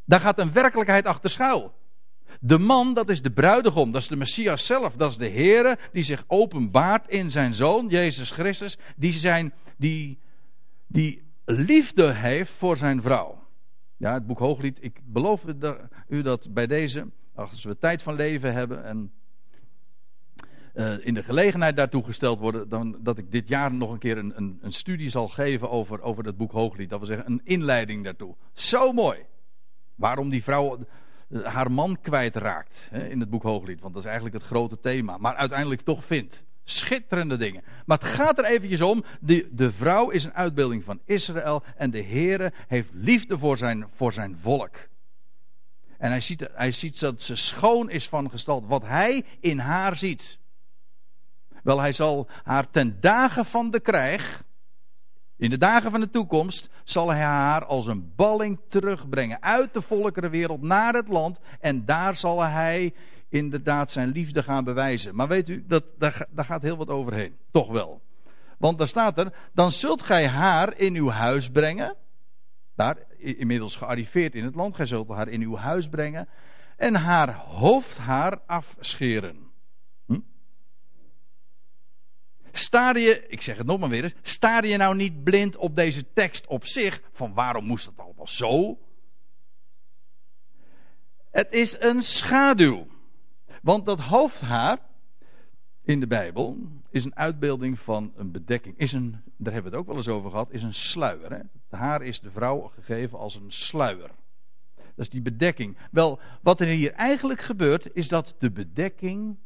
[0.05, 1.75] daar gaat een werkelijkheid achter schuil.
[2.41, 5.79] De man, dat is de bruidegom, dat is de Messias zelf, dat is de Heere
[5.93, 10.19] die zich openbaart in zijn zoon, Jezus Christus, die, zijn, die,
[10.87, 13.43] die liefde heeft voor zijn vrouw.
[13.97, 15.45] Ja, het boek Hooglied, ik beloof
[16.09, 19.13] u dat bij deze, als we tijd van leven hebben en
[20.75, 24.19] uh, in de gelegenheid daartoe gesteld worden, dan, dat ik dit jaar nog een keer
[24.19, 26.91] een, een, een studie zal geven over, over dat boek Hooglied.
[26.91, 28.35] Dat wil zeggen, een inleiding daartoe.
[28.53, 29.19] Zo mooi.
[29.95, 30.85] Waarom die vrouw eh,
[31.43, 33.81] haar man kwijtraakt hè, in het boek Hooglied.
[33.81, 35.17] Want dat is eigenlijk het grote thema.
[35.17, 36.43] Maar uiteindelijk toch vindt.
[36.65, 37.63] Schitterende dingen.
[37.87, 39.05] Maar het gaat er eventjes om.
[39.21, 41.63] De, de vrouw is een uitbeelding van Israël.
[41.77, 44.77] En de Heere heeft liefde voor zijn, voor zijn volk.
[45.99, 48.67] En hij ziet, hij ziet dat ze schoon is van gestalt.
[48.67, 50.39] Wat hij in haar ziet.
[51.63, 54.45] Wel, hij zal haar ten dagen van de krijg,
[55.37, 59.81] in de dagen van de toekomst, zal hij haar als een balling terugbrengen uit de
[59.81, 61.41] volkerenwereld naar het land.
[61.61, 62.95] En daar zal hij
[63.29, 65.15] inderdaad zijn liefde gaan bewijzen.
[65.15, 67.37] Maar weet u, dat, daar, daar gaat heel wat overheen.
[67.51, 68.03] Toch wel.
[68.59, 71.97] Want daar staat er, dan zult gij haar in uw huis brengen.
[72.77, 74.75] Daar, inmiddels gearriveerd in het land.
[74.75, 76.29] Gij zult haar in uw huis brengen.
[76.77, 79.44] En haar hoofdhaar afscheren.
[82.57, 85.77] Staar je, ik zeg het nog maar weer eens, staar je nou niet blind op
[85.77, 88.79] deze tekst op zich, van waarom moest het allemaal zo?
[91.31, 92.87] Het is een schaduw.
[93.63, 94.79] Want dat hoofdhaar
[95.83, 96.59] in de Bijbel
[96.91, 98.79] is een uitbeelding van een bedekking.
[98.79, 101.31] Is een, daar hebben we het ook wel eens over gehad, is een sluier.
[101.31, 101.37] Hè?
[101.37, 104.11] Het haar is de vrouw gegeven als een sluier.
[104.75, 105.77] Dat is die bedekking.
[105.91, 109.37] Wel, wat er hier eigenlijk gebeurt, is dat de bedekking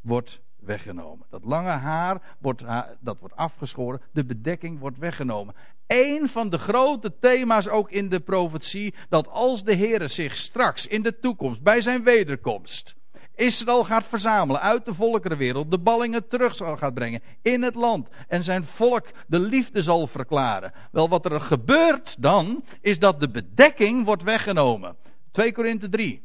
[0.00, 1.26] wordt weggenomen.
[1.30, 2.62] Dat lange haar wordt,
[3.00, 4.00] dat wordt afgeschoren.
[4.12, 5.54] De bedekking wordt weggenomen.
[5.86, 8.94] Eén van de grote thema's ook in de profetie.
[9.08, 12.94] Dat als de Heer zich straks in de toekomst bij zijn wederkomst.
[13.34, 15.70] Israël gaat verzamelen uit de volkerenwereld.
[15.70, 18.08] De ballingen terug zal gaat brengen in het land.
[18.28, 20.72] En zijn volk de liefde zal verklaren.
[20.92, 22.64] Wel wat er gebeurt dan.
[22.80, 24.96] Is dat de bedekking wordt weggenomen.
[25.30, 26.22] 2 Korinthe 3.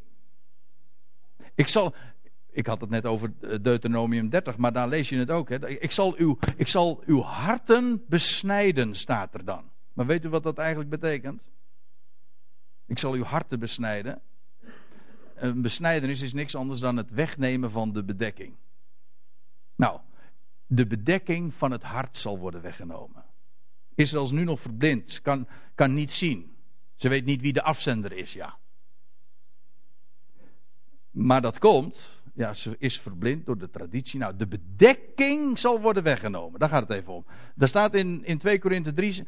[1.56, 1.94] Ik zal,
[2.60, 5.50] ik had het net over Deuteronomium 30, maar daar lees je het ook.
[5.50, 5.70] Hè.
[5.70, 9.64] Ik, zal uw, ik zal uw harten besnijden, staat er dan.
[9.94, 11.42] Maar weet u wat dat eigenlijk betekent?
[12.86, 14.22] Ik zal uw harten besnijden.
[15.36, 18.56] Een besnijdenis is niks anders dan het wegnemen van de bedekking.
[19.76, 20.00] Nou,
[20.68, 23.24] de bedekking van het hart zal worden weggenomen.
[23.96, 26.56] Israël is nu nog verblind, kan, kan niet zien.
[26.96, 28.58] Ze weet niet wie de afzender is, ja.
[31.12, 34.20] Maar dat komt ja, ze is verblind door de traditie.
[34.20, 36.60] Nou, de bedekking zal worden weggenomen.
[36.60, 37.26] Daar gaat het even om.
[37.56, 39.28] Daar staat in, in 2 Korinthe 3.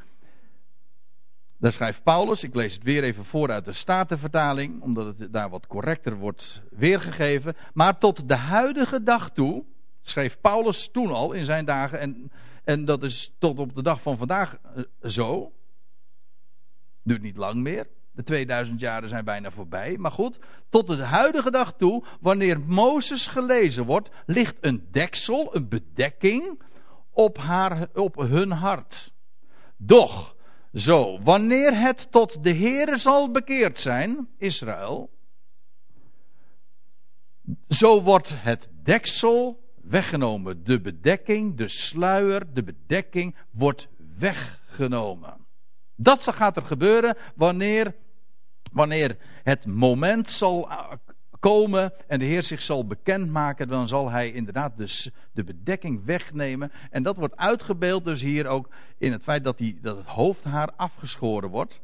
[1.58, 5.50] Daar schrijft Paulus, ik lees het weer even voor uit de Statenvertaling, omdat het daar
[5.50, 7.56] wat correcter wordt weergegeven.
[7.74, 9.64] Maar tot de huidige dag toe,
[10.02, 12.32] schreef Paulus toen al in zijn dagen, en,
[12.64, 15.52] en dat is tot op de dag van vandaag uh, zo.
[17.04, 17.88] Duurt niet lang meer.
[18.12, 19.98] De 2000 jaren zijn bijna voorbij.
[19.98, 25.70] Maar goed, tot de huidige dag toe, wanneer Mozes gelezen wordt, ligt een deksel, een
[25.70, 26.62] bedekking
[27.12, 29.14] op, haar, op hun hart.
[29.78, 30.36] Doch,
[30.74, 35.10] zo, wanneer het tot de Heere zal bekeerd zijn, Israël,
[37.68, 40.64] zo wordt het deksel weggenomen.
[40.64, 45.41] De bedekking, de sluier, de bedekking wordt weggenomen.
[45.96, 47.96] Dat gaat er gebeuren wanneer,
[48.72, 50.92] wanneer het moment zal eh,
[51.40, 56.72] komen en de Heer zich zal bekendmaken, dan zal hij inderdaad dus de bedekking wegnemen.
[56.90, 60.70] En dat wordt uitgebeeld dus hier ook in het feit dat, die, dat het hoofdhaar
[60.76, 61.80] afgeschoren wordt.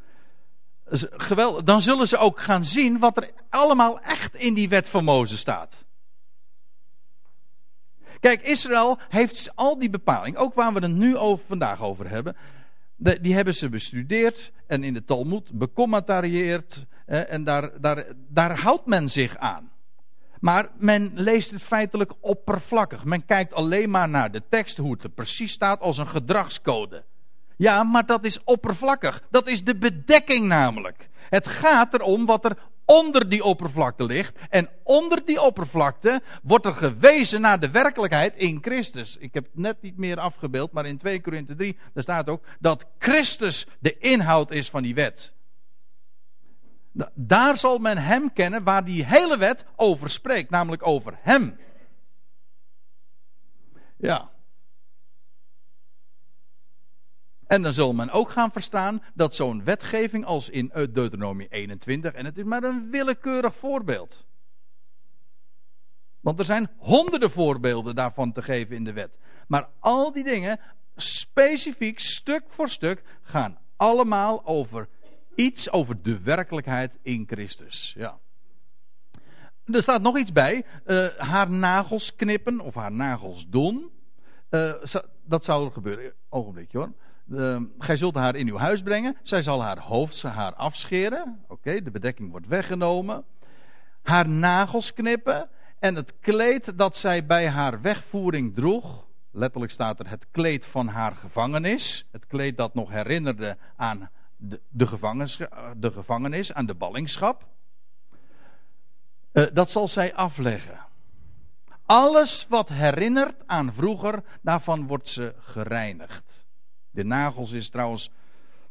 [1.64, 5.40] Dan zullen ze ook gaan zien wat er allemaal echt in die wet van Mozes
[5.40, 5.86] staat.
[8.20, 12.36] Kijk, Israël heeft al die bepalingen, ook waar we het nu over, vandaag over hebben,
[12.98, 16.86] die hebben ze bestudeerd en in de Talmud becommentarieerd.
[17.06, 19.72] En daar, daar, daar houdt men zich aan.
[20.40, 23.04] Maar men leest het feitelijk oppervlakkig.
[23.04, 27.04] Men kijkt alleen maar naar de tekst, hoe het er precies staat, als een gedragscode.
[27.56, 29.22] Ja, maar dat is oppervlakkig.
[29.30, 31.10] Dat is de bedekking namelijk.
[31.30, 34.38] Het gaat erom wat er onder die oppervlakte ligt.
[34.50, 39.18] En onder die oppervlakte wordt er gewezen naar de werkelijkheid in Christus.
[39.18, 42.44] Ik heb het net niet meer afgebeeld, maar in 2 Korinthe 3 daar staat ook
[42.60, 45.34] dat Christus de inhoud is van die wet.
[47.14, 51.58] Daar zal men hem kennen waar die hele wet over spreekt, namelijk over hem.
[53.98, 54.30] Ja.
[57.48, 62.26] En dan zal men ook gaan verstaan dat zo'n wetgeving als in Deuteronomie 21, en
[62.26, 64.26] het is maar een willekeurig voorbeeld.
[66.20, 69.18] Want er zijn honderden voorbeelden daarvan te geven in de wet.
[69.48, 70.60] Maar al die dingen,
[70.96, 74.88] specifiek, stuk voor stuk, gaan allemaal over
[75.36, 77.94] iets over de werkelijkheid in Christus.
[77.98, 78.18] Ja.
[79.66, 80.66] Er staat nog iets bij.
[80.86, 83.92] Uh, haar nagels knippen of haar nagels doen.
[84.50, 84.74] Uh,
[85.24, 86.14] dat zou er gebeuren.
[86.30, 86.92] Ogenblikje hoor.
[87.30, 89.18] Uh, gij zult haar in uw huis brengen.
[89.24, 91.44] Zij zal haar hoofdhaar afscheren.
[91.48, 93.26] Oké, de bedekking wordt weggenomen.
[94.02, 95.50] Haar nagels knippen.
[95.80, 99.06] En het kleed dat zij bij haar wegvoering droeg.
[99.32, 102.08] Letterlijk staat er het kleed van haar gevangenis.
[102.12, 104.88] Het kleed dat nog herinnerde aan de, de,
[105.92, 107.46] gevangenis, aan de ballingschap.
[109.34, 110.80] Uh, dat zal zij afleggen.
[111.86, 116.47] Alles wat herinnert aan vroeger, daarvan wordt ze gereinigd.
[116.92, 118.12] De nagels is trouwens,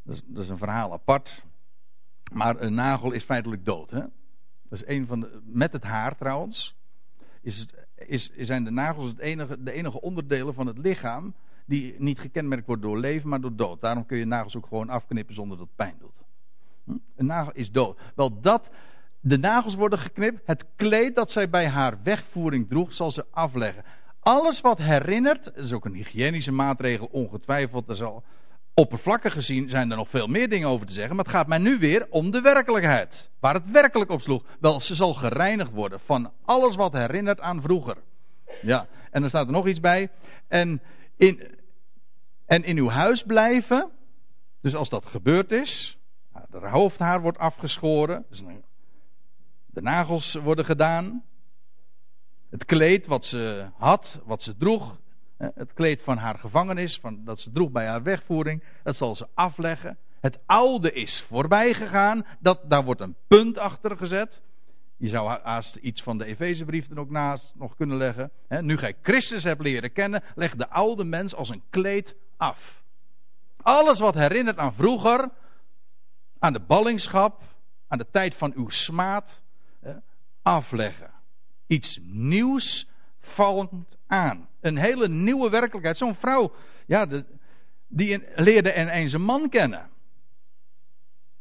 [0.03, 1.45] dat is, een verhaal apart.
[2.33, 3.91] Maar een nagel is feitelijk dood.
[3.91, 4.01] Hè?
[4.69, 6.77] Dat is een van de, met het haar trouwens.
[7.41, 11.35] Is is, zijn de nagels het enige, de enige onderdelen van het lichaam
[11.67, 13.81] die niet gekenmerkt wordt door leven, maar door dood.
[13.81, 16.21] Daarom kun je nagels ook gewoon afknippen zonder dat het pijn doet.
[16.85, 16.97] Hm?
[17.17, 18.01] Een nagel is dood.
[18.15, 18.71] Wel, dat,
[19.21, 20.47] de nagels worden geknipt.
[20.47, 23.85] Het kleed dat zij bij haar wegvoering droeg, zal ze afleggen.
[24.27, 27.89] Alles wat herinnert, dat is ook een hygiënische maatregel, ongetwijfeld.
[27.89, 28.25] Er zal
[28.75, 31.17] oppervlakkig gezien zijn er nog veel meer dingen over te zeggen.
[31.17, 33.31] Maar het gaat mij nu weer om de werkelijkheid.
[33.39, 34.45] Waar het werkelijk op sloeg.
[34.61, 37.97] Wel, ze zal gereinigd worden van alles wat herinnert aan vroeger.
[38.63, 40.11] Ja, en er staat er nog iets bij.
[40.49, 40.83] En
[41.17, 41.43] in,
[42.47, 43.91] en in uw huis blijven.
[44.61, 45.99] Dus als dat gebeurd is,
[46.51, 48.43] de hoofdhaar wordt afgeschoren, dus
[49.67, 51.25] de nagels worden gedaan.
[52.57, 54.99] Het kleed wat ze had, wat ze droeg,
[55.37, 59.27] het kleed van haar gevangenis, van, dat ze droeg bij haar wegvoering, dat zal ze
[59.35, 59.99] afleggen.
[60.21, 64.41] Het oude is voorbij gegaan, dat, daar wordt een punt achter gezet.
[64.97, 68.31] Je zou haast iets van de Efezebrief er ook naast nog kunnen leggen.
[68.61, 72.83] nu gij Christus hebt leren kennen, leg de oude mens als een kleed af.
[73.63, 75.29] Alles wat herinnert aan vroeger,
[76.39, 77.43] aan de ballingschap,
[77.89, 79.43] aan de tijd van uw smaad,
[80.43, 81.16] afleggen.
[81.67, 82.89] Iets nieuws
[83.21, 83.71] valt
[84.07, 84.49] aan.
[84.61, 85.97] Een hele nieuwe werkelijkheid.
[85.97, 86.53] Zo'n vrouw,
[86.87, 87.07] ja,
[87.89, 89.89] die leerde ineens een man kennen.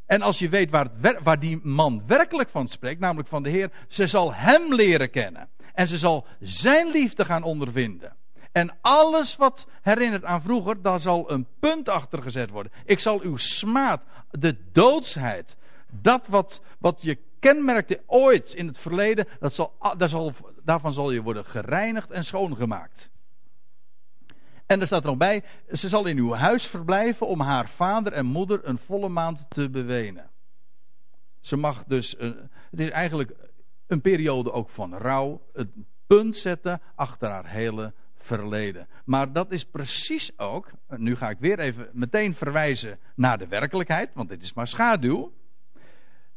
[0.06, 0.90] En als je weet waar,
[1.24, 5.50] waar die man werkelijk van spreekt, namelijk van de Heer, ze zal hem leren kennen.
[5.74, 8.16] En ze zal zijn liefde gaan ondervinden.
[8.52, 12.72] En alles wat herinnert aan vroeger, daar zal een punt achter gezet worden.
[12.86, 14.02] Ik zal uw smaad,
[14.32, 15.58] de doodsheid,
[16.02, 20.34] dat wat, wat je kenmerkte ooit in het verleden, dat zal, zal,
[20.64, 23.10] daarvan zal je worden gereinigd en schoongemaakt.
[24.66, 28.14] En er staat er nog bij, ze zal in uw huis verblijven om haar vader
[28.14, 30.30] en moeder een volle maand te bewenen.
[31.40, 32.22] Ze mag dus, uh,
[32.72, 33.36] het is eigenlijk
[33.88, 35.70] een periode ook van rouw, het
[36.08, 38.88] punt zetten achter haar hele verleden.
[39.06, 44.14] Maar dat is precies ook, nu ga ik weer even meteen verwijzen naar de werkelijkheid,
[44.14, 45.34] want dit is maar schaduw.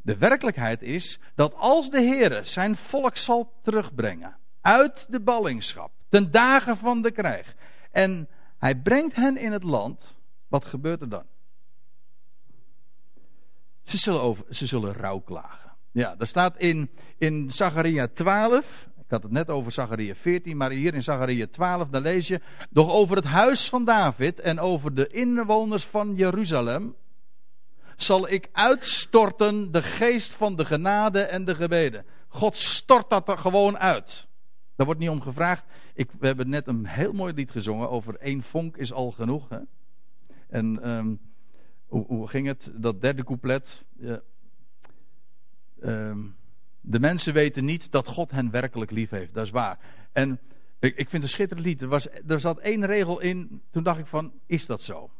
[0.08, 6.30] De werkelijkheid is dat als de Heer zijn volk zal terugbrengen uit de ballingschap, ten
[6.30, 7.54] dagen van de krijg,
[7.90, 8.28] en
[8.58, 11.24] hij brengt hen in het land, wat gebeurt er dan?
[13.82, 15.72] Ze zullen, over, ze zullen rouw klagen.
[15.90, 20.70] Ja, daar staat in, in Zachariah 12, ik had het net over Zachariah 14, maar
[20.70, 22.40] hier in Zachariah 12, dan lees je,
[22.70, 26.94] doch over het huis van David en over de inwoners van Jeruzalem,
[28.02, 32.04] zal ik uitstorten de geest van de genade en de gebeden.
[32.28, 34.26] God stort dat er gewoon uit.
[34.76, 35.64] Daar wordt niet om gevraagd.
[35.94, 39.48] Ik, we hebben net een heel mooi lied gezongen over één vonk is al genoeg.
[39.48, 39.58] Hè?
[40.48, 41.20] En um,
[41.86, 42.70] hoe, ging het?
[42.74, 43.84] Dat derde couplet.
[43.98, 44.20] Ja.
[45.82, 46.36] Um,
[46.80, 49.34] de mensen weten niet dat God hen werkelijk lief heeft.
[49.34, 49.78] Dat is waar.
[50.12, 50.40] En
[50.78, 51.82] ik, ik vind het een schitterend lied.
[51.82, 53.62] Er, was, er zat één regel in.
[53.70, 55.10] Toen dacht ik van, is dat zo?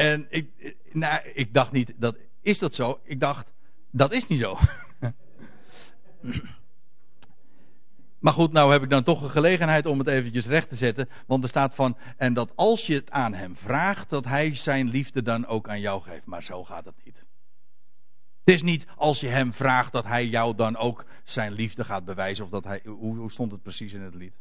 [0.00, 3.00] En ik, nou, ik dacht niet, dat, is dat zo?
[3.02, 3.52] Ik dacht,
[3.90, 4.58] dat is niet zo.
[8.18, 11.08] maar goed, nou heb ik dan toch een gelegenheid om het eventjes recht te zetten.
[11.26, 14.88] Want er staat van, en dat als je het aan hem vraagt, dat hij zijn
[14.88, 16.26] liefde dan ook aan jou geeft.
[16.26, 17.24] Maar zo gaat het niet.
[18.44, 22.04] Het is niet als je hem vraagt dat hij jou dan ook zijn liefde gaat
[22.04, 22.44] bewijzen.
[22.44, 24.34] Of dat hij, hoe, hoe stond het precies in het lied?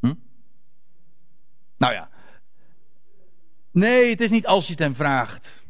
[0.00, 0.14] Hm?
[1.76, 2.10] Nou ja,
[3.78, 5.64] Nee, het is niet als je het hem vraagt.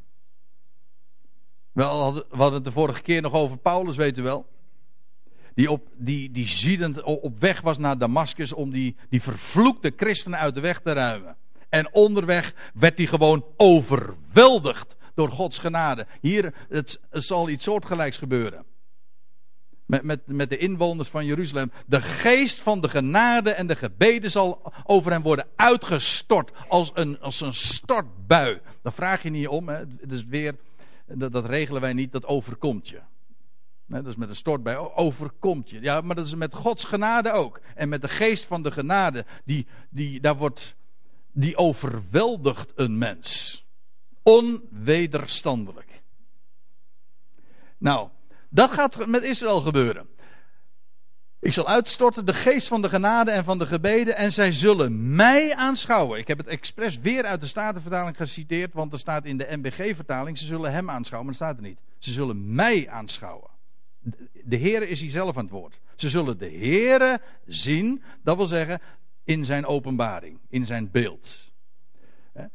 [1.72, 4.46] Wel, we hadden het de vorige keer nog over Paulus, weet u wel.
[5.54, 10.38] Die, op, die, die ziedend op weg was naar Damascus om die, die vervloekte christenen
[10.38, 11.36] uit de weg te ruimen.
[11.68, 16.06] En onderweg werd hij gewoon overweldigd door Gods genade.
[16.20, 18.64] Hier het, het zal iets soortgelijks gebeuren
[19.88, 21.72] met, met, met de inwoners van Jeruzalem.
[21.86, 27.20] De geest van de genade en de gebeden zal over hen worden uitgestort als een,
[27.20, 28.60] als een stortbui.
[28.82, 29.68] Daar vraag je niet om.
[29.68, 29.84] Hè.
[30.06, 30.56] Dus weer,
[31.06, 33.00] dat, dat regelen wij niet, dat overkomt je.
[33.86, 35.80] Dat is met een stortbui, overkomt je.
[35.80, 37.60] Ja, maar dat is met Gods genade ook.
[37.74, 40.76] En met de geest van de genade, die, die, daar wordt,
[41.32, 43.64] die overweldigt een mens.
[44.22, 46.02] Onwederstandelijk.
[47.78, 48.08] Nou,
[48.48, 50.06] dat gaat met Israël gebeuren.
[51.40, 55.14] Ik zal uitstorten de geest van de genade en van de gebeden en zij zullen
[55.16, 56.18] mij aanschouwen.
[56.18, 60.38] Ik heb het expres weer uit de Statenvertaling geciteerd, want er staat in de MBG-vertaling,
[60.38, 61.80] ze zullen hem aanschouwen, maar dat staat er niet.
[61.98, 63.50] Ze zullen mij aanschouwen.
[64.44, 65.80] De Heere is hier zelf aan het woord.
[65.96, 68.80] Ze zullen de Heere zien, dat wil zeggen
[69.24, 71.52] in zijn openbaring, in zijn beeld.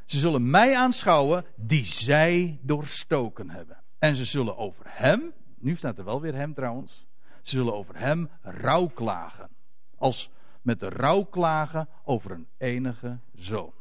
[0.06, 3.78] Ze zullen mij aanschouwen die zij doorstoken hebben.
[4.00, 5.34] En ze zullen over hem,
[5.64, 7.06] nu staat er wel weer hem trouwens.
[7.42, 9.50] Ze zullen over hem rouw klagen.
[9.98, 10.30] Als
[10.62, 13.74] met de rouw klagen over een enige zoon.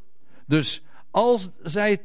[0.46, 2.04] Dus als zij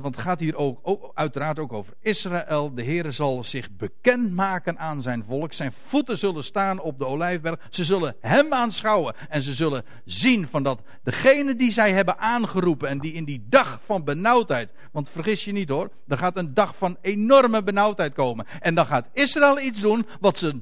[0.00, 2.74] want het gaat hier ook, ook, uiteraard ook over Israël.
[2.74, 5.52] De Heer zal zich bekendmaken aan zijn volk.
[5.52, 7.60] Zijn voeten zullen staan op de olijfberg.
[7.70, 9.14] Ze zullen hem aanschouwen.
[9.28, 12.88] En ze zullen zien van dat degene die zij hebben aangeroepen.
[12.88, 14.72] En die in die dag van benauwdheid.
[14.92, 15.90] Want vergis je niet hoor.
[16.08, 18.46] Er gaat een dag van enorme benauwdheid komen.
[18.60, 20.60] En dan gaat Israël iets doen wat ze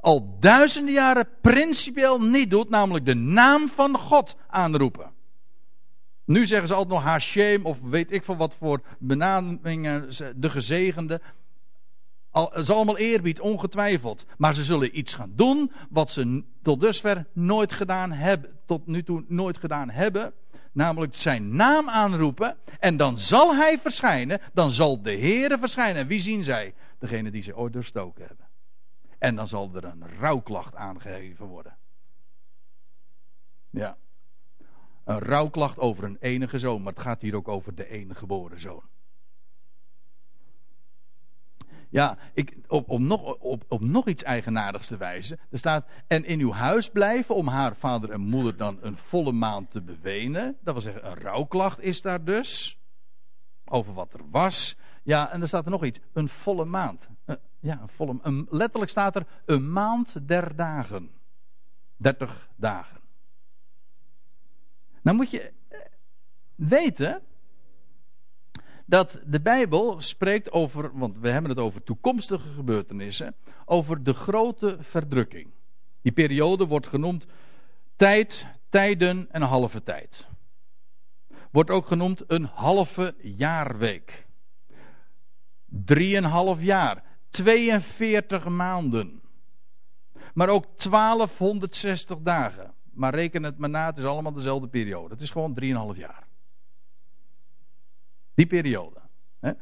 [0.00, 2.68] al duizenden jaren principieel niet doet.
[2.68, 5.10] Namelijk de naam van God aanroepen.
[6.32, 11.20] Nu zeggen ze altijd nog Hashem of weet ik van wat voor benamingen, de gezegende.
[12.30, 14.26] Al, is allemaal eerbied, ongetwijfeld.
[14.36, 18.58] Maar ze zullen iets gaan doen wat ze tot dusver nooit gedaan hebben.
[18.66, 20.32] Tot nu toe nooit gedaan hebben.
[20.72, 22.56] Namelijk zijn naam aanroepen.
[22.80, 24.40] En dan zal hij verschijnen.
[24.52, 26.02] Dan zal de Heere verschijnen.
[26.02, 26.74] En wie zien zij?
[26.98, 28.46] Degene die ze ooit doorstoken hebben.
[29.18, 31.76] En dan zal er een rouwklacht aangegeven worden.
[33.70, 33.96] Ja.
[35.04, 36.82] Een rouwklacht over een enige zoon.
[36.82, 38.82] Maar het gaat hier ook over de enige geboren zoon.
[41.92, 45.38] Ja, ik, op, nog, op, op nog iets eigenaardigs te wijzen.
[45.50, 49.32] Er staat, en in uw huis blijven om haar vader en moeder dan een volle
[49.32, 50.56] maand te bewenen.
[50.60, 52.78] Dat wil zeggen, een rouwklacht is daar dus.
[53.64, 54.76] Over wat er was.
[55.02, 56.00] Ja, en er staat er nog iets.
[56.12, 57.08] Een volle maand.
[57.26, 61.10] Uh, ja, een volle, letterlijk staat er een maand der dagen.
[61.96, 63.01] 30 dagen.
[65.02, 65.78] Nou moet je eh,
[66.54, 67.22] weten
[68.86, 73.34] dat de Bijbel spreekt over, want we hebben het over toekomstige gebeurtenissen,
[73.64, 75.50] over de grote verdrukking.
[76.02, 77.26] Die periode wordt genoemd
[77.96, 80.26] tijd, tijden en halve tijd.
[81.50, 84.26] Wordt ook genoemd een halve jaarweek.
[85.66, 87.02] Drieënhalf jaar.
[87.28, 89.22] 42 maanden.
[90.34, 92.71] Maar ook 1260 dagen.
[92.92, 95.12] Maar reken het maar na, het is allemaal dezelfde periode.
[95.12, 95.58] Het is gewoon
[95.94, 96.26] 3,5 jaar.
[98.34, 99.00] Die periode.
[99.40, 99.52] Hè?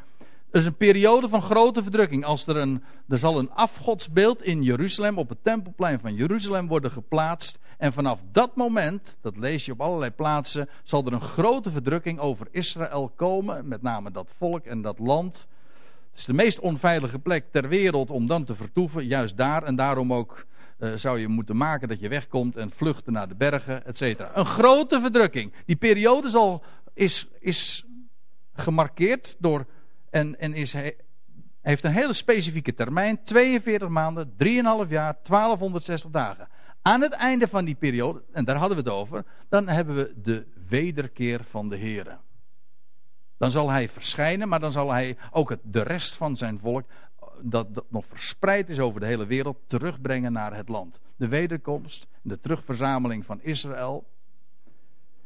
[0.51, 2.25] is een periode van grote verdrukking.
[2.25, 6.91] Als er, een, er zal een afgodsbeeld in Jeruzalem, op het tempelplein van Jeruzalem worden
[6.91, 7.59] geplaatst.
[7.79, 12.19] En vanaf dat moment, dat lees je op allerlei plaatsen, zal er een grote verdrukking
[12.19, 13.69] over Israël komen.
[13.69, 15.47] Met name dat volk en dat land.
[16.11, 19.63] Het is de meest onveilige plek ter wereld om dan te vertoeven, juist daar.
[19.63, 20.47] En daarom ook
[20.81, 24.31] uh, zou je moeten maken dat je wegkomt en vluchten naar de bergen, et cetera.
[24.35, 25.53] Een grote verdrukking.
[25.67, 26.63] Die periode zal,
[26.95, 27.85] is, is
[28.53, 29.67] gemarkeerd door.
[30.11, 30.75] En, en is,
[31.61, 34.37] heeft een hele specifieke termijn: 42 maanden, 3,5
[34.89, 36.49] jaar, 1260 dagen.
[36.83, 40.13] Aan het einde van die periode, en daar hadden we het over, dan hebben we
[40.23, 42.19] de wederkeer van de Heer.
[43.39, 46.85] Dan zal hij verschijnen, maar dan zal hij ook het, de rest van zijn volk,
[47.43, 50.99] dat, dat nog verspreid is over de hele wereld, terugbrengen naar het land.
[51.17, 54.05] De wederkomst, de terugverzameling van Israël.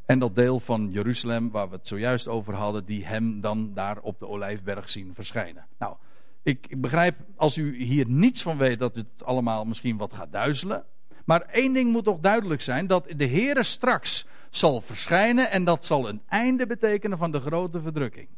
[0.06, 3.98] En dat deel van Jeruzalem, waar we het zojuist over hadden, die hem dan daar
[4.00, 5.66] op de olijfberg zien verschijnen.
[5.78, 5.96] Nou,
[6.42, 10.32] ik, ik begrijp als u hier niets van weet dat het allemaal misschien wat gaat
[10.32, 10.84] duizelen.
[11.24, 15.84] Maar één ding moet toch duidelijk zijn: dat de Heere straks zal verschijnen en dat
[15.84, 18.28] zal een einde betekenen van de grote verdrukking.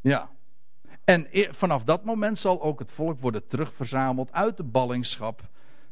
[0.00, 0.30] Ja.
[1.04, 5.48] En vanaf dat moment zal ook het volk worden terugverzameld uit de ballingschap.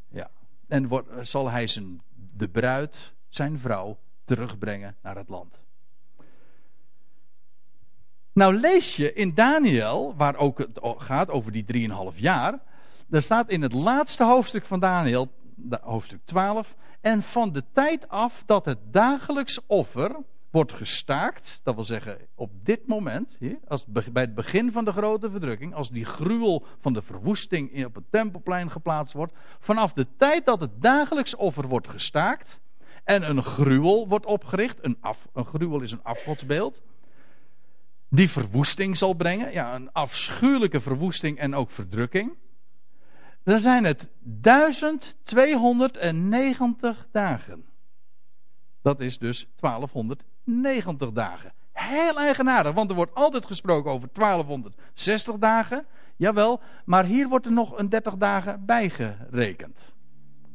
[0.09, 0.31] Ja.
[0.69, 2.01] En wordt, zal hij zijn,
[2.37, 5.61] de bruid, zijn vrouw, terugbrengen naar het land.
[8.33, 12.59] Nou lees je in Daniel, waar ook het gaat over die 3,5 jaar.
[13.07, 15.29] Daar staat in het laatste hoofdstuk van Daniel,
[15.81, 16.75] hoofdstuk 12.
[17.01, 20.17] En van de tijd af dat het dagelijks offer
[20.51, 23.39] wordt gestaakt, dat wil zeggen op dit moment,
[23.69, 27.95] als bij het begin van de grote verdrukking, als die gruwel van de verwoesting op
[27.95, 32.61] het tempelplein geplaatst wordt, vanaf de tijd dat het dagelijks offer wordt gestaakt,
[33.05, 34.85] en een gruwel wordt opgericht.
[34.85, 36.83] Een, af, een gruwel is een afgodsbeeld.
[38.09, 39.53] Die verwoesting zal brengen.
[39.53, 42.37] Ja, een afschuwelijke verwoesting en ook verdrukking.
[43.43, 47.65] Dan zijn het 1290 dagen.
[48.83, 49.47] Dat is dus
[50.63, 51.53] 1290 dagen.
[51.73, 55.87] Heel eigenaardig, want er wordt altijd gesproken over 1260 dagen.
[56.17, 59.79] Jawel, maar hier wordt er nog een 30 dagen bijgerekend.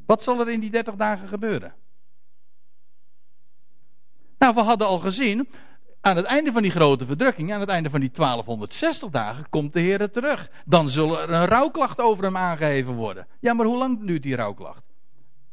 [0.06, 1.74] Wat zal er in die 30 dagen gebeuren?
[4.38, 5.50] Nou, we hadden al gezien,
[6.02, 9.74] aan het einde van die grote verdrukking, aan het einde van die 1260 dagen, komt
[9.74, 10.50] de Heer terug.
[10.66, 13.28] Dan zullen er een rouwklacht over hem aangeheven worden.
[13.40, 14.84] Ja, maar hoe lang duurt die rouwklacht?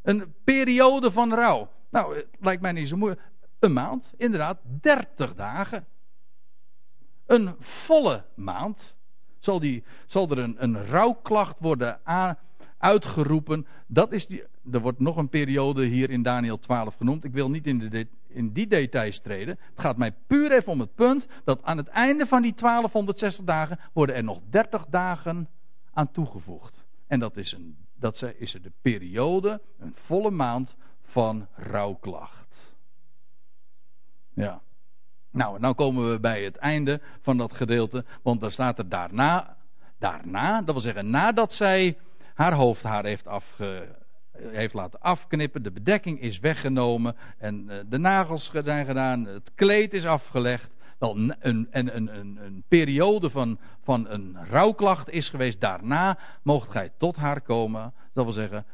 [0.03, 1.69] Een periode van rouw.
[1.91, 3.21] Nou, het lijkt mij niet zo moeilijk.
[3.63, 5.87] Een maand, inderdaad, 30 dagen.
[7.27, 8.97] Een volle maand
[9.39, 12.01] zal, die, zal er een, een rouwklacht worden
[12.79, 13.67] uitgeroepen.
[13.87, 17.25] Dat is die, er wordt nog een periode hier in Daniel 12 genoemd.
[17.25, 19.59] Ik wil niet in, de, in die details treden.
[19.71, 23.45] Het gaat mij puur even om het punt dat aan het einde van die 1260
[23.45, 25.49] dagen worden er nog 30 dagen
[25.93, 26.85] aan toegevoegd.
[27.07, 32.72] En dat is, een, dat is er de periode, een volle maand van rouwklacht.
[34.35, 34.61] Ja.
[35.31, 39.57] Nou, nou komen we bij het einde van dat gedeelte, want dan staat er daarna,
[39.99, 41.99] daarna, dat wil zeggen nadat zij
[42.35, 43.89] haar hoofdhaar heeft, afge,
[44.39, 49.93] heeft laten afknippen, de bedekking is weggenomen en eh, de nagels zijn gedaan, het kleed
[49.93, 50.71] is afgelegd.
[50.99, 55.61] Wel, een, een, een, een, een periode van, van een rouwklacht is geweest.
[55.61, 57.93] Daarna moogt gij tot haar komen.
[58.13, 58.65] Dat wil zeggen,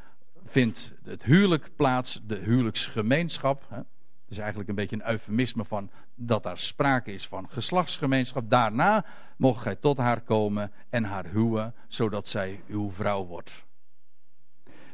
[0.46, 3.84] vindt het huwelijk plaats, de huwelijksgemeenschap.
[4.28, 8.50] Het is eigenlijk een beetje een eufemisme van dat daar sprake is van geslachtsgemeenschap.
[8.50, 9.04] Daarna
[9.36, 13.64] mocht gij tot haar komen en haar huwen, zodat zij uw vrouw wordt.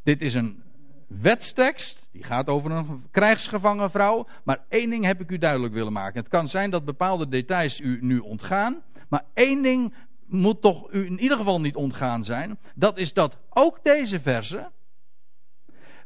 [0.03, 0.63] Dit is een
[1.07, 4.27] wetstekst, die gaat over een krijgsgevangen vrouw.
[4.43, 6.21] Maar één ding heb ik u duidelijk willen maken.
[6.21, 8.83] Het kan zijn dat bepaalde details u nu ontgaan.
[9.09, 9.95] Maar één ding
[10.27, 12.59] moet toch u in ieder geval niet ontgaan zijn.
[12.75, 14.71] Dat is dat ook deze verse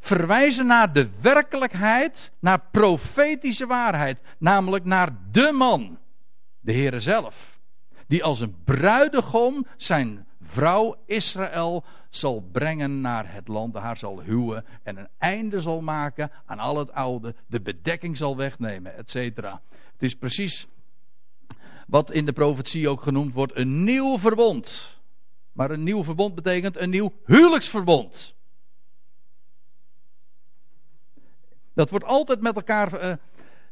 [0.01, 4.19] verwijzen naar de werkelijkheid, naar profetische waarheid.
[4.39, 5.99] Namelijk naar de man,
[6.61, 7.59] de Heere zelf.
[8.07, 14.65] Die als een bruidegom zijn vrouw Israël zal brengen naar het land, haar zal huwen
[14.83, 19.15] en een einde zal maken aan al het oude, de bedekking zal wegnemen, etc.
[19.15, 20.67] Het is precies
[21.87, 24.97] wat in de profetie ook genoemd wordt een nieuw verbond.
[25.53, 28.35] Maar een nieuw verbond betekent een nieuw huwelijksverbond.
[31.79, 33.13] Dat wordt altijd met elkaar uh,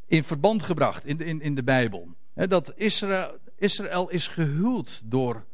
[0.07, 2.09] in verband gebracht in de, in, in de Bijbel.
[2.35, 5.45] dat Israël, Israël is gehuwd door,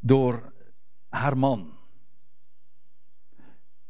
[0.00, 0.52] door
[1.08, 1.72] haar man.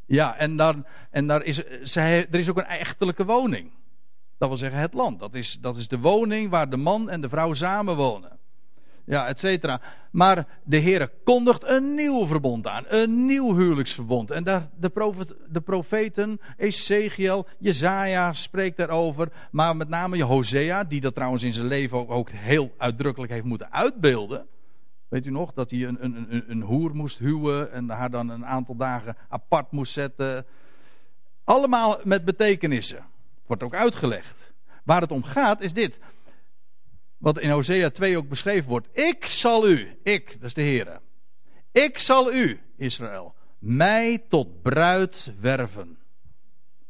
[0.06, 0.74] Ja, en, daar,
[1.10, 3.70] en daar is, zij, er is ook een echtelijke woning.
[4.38, 5.18] Dat wil zeggen het land.
[5.18, 8.38] Dat is, dat is de woning waar de man en de vrouw samen wonen
[9.08, 9.80] ja, et cetera.
[10.10, 14.30] Maar de Heer kondigt een nieuw verbond aan, een nieuw huwelijksverbond.
[14.30, 14.90] En daar, de,
[15.48, 19.28] de profeten, Ezekiel, Jezaja spreekt daarover.
[19.50, 23.44] Maar met name Hosea, die dat trouwens in zijn leven ook, ook, heel uitdrukkelijk heeft
[23.44, 24.46] moeten uitbeelden.
[25.08, 28.28] Weet u nog, dat hij een, een, een, een hoer moest huwen en haar dan
[28.28, 30.46] een aantal dagen apart moest zetten.
[31.44, 33.04] Allemaal met betekenissen.
[33.46, 34.52] Wordt ook uitgelegd.
[34.84, 35.98] Waar het om gaat is dit
[37.18, 38.88] wat in Hosea 2 ook beschreven wordt.
[38.92, 41.00] Ik zal u, ik, dat is de Heer.
[41.72, 45.98] Ik zal u, Israël, mij tot bruid werven.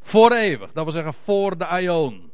[0.00, 2.32] Voor eeuwig, dat wil zeggen voor de aion.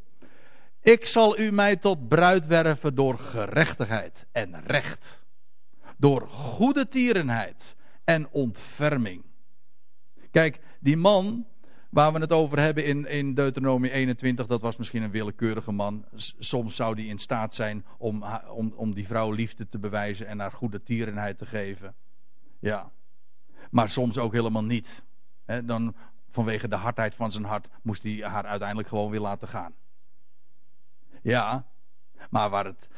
[0.82, 5.22] Ik zal u mij tot bruid werven door gerechtigheid en recht.
[5.96, 7.74] Door goede tierenheid
[8.04, 9.24] en ontferming.
[10.30, 11.46] Kijk, die man
[11.94, 16.04] waar we het over hebben in, in Deuteronomie 21, dat was misschien een willekeurige man.
[16.38, 20.40] Soms zou die in staat zijn om, om, om die vrouw liefde te bewijzen en
[20.40, 21.94] haar goede tierenheid te geven.
[22.58, 22.90] Ja.
[23.70, 25.02] Maar soms ook helemaal niet.
[25.64, 25.94] dan
[26.30, 29.74] vanwege de hardheid van zijn hart moest hij haar uiteindelijk gewoon weer laten gaan.
[31.22, 31.66] Ja,
[32.30, 32.88] maar waar, het,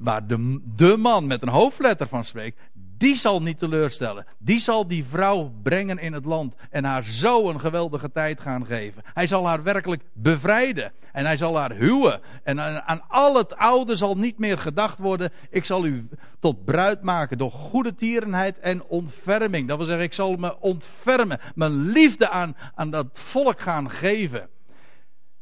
[0.00, 2.58] waar de, de man met een hoofdletter van spreekt,
[3.00, 4.26] die zal niet teleurstellen.
[4.38, 8.66] Die zal die vrouw brengen in het land en haar zo een geweldige tijd gaan
[8.66, 9.02] geven.
[9.04, 12.20] Hij zal haar werkelijk bevrijden en hij zal haar huwen.
[12.42, 15.32] En aan al het oude zal niet meer gedacht worden.
[15.50, 19.68] Ik zal u tot bruid maken door goede tierenheid en ontferming.
[19.68, 24.48] Dat wil zeggen, ik zal me ontfermen, mijn liefde aan, aan dat volk gaan geven.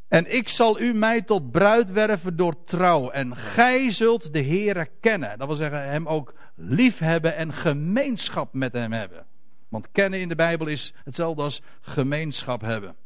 [0.08, 3.10] En ik zal u mij tot bruid werven door trouw.
[3.10, 5.38] En gij zult de Heere kennen.
[5.38, 9.26] Dat wil zeggen, hem ook lief hebben en gemeenschap met hem hebben.
[9.68, 12.96] Want kennen in de Bijbel is hetzelfde als gemeenschap hebben.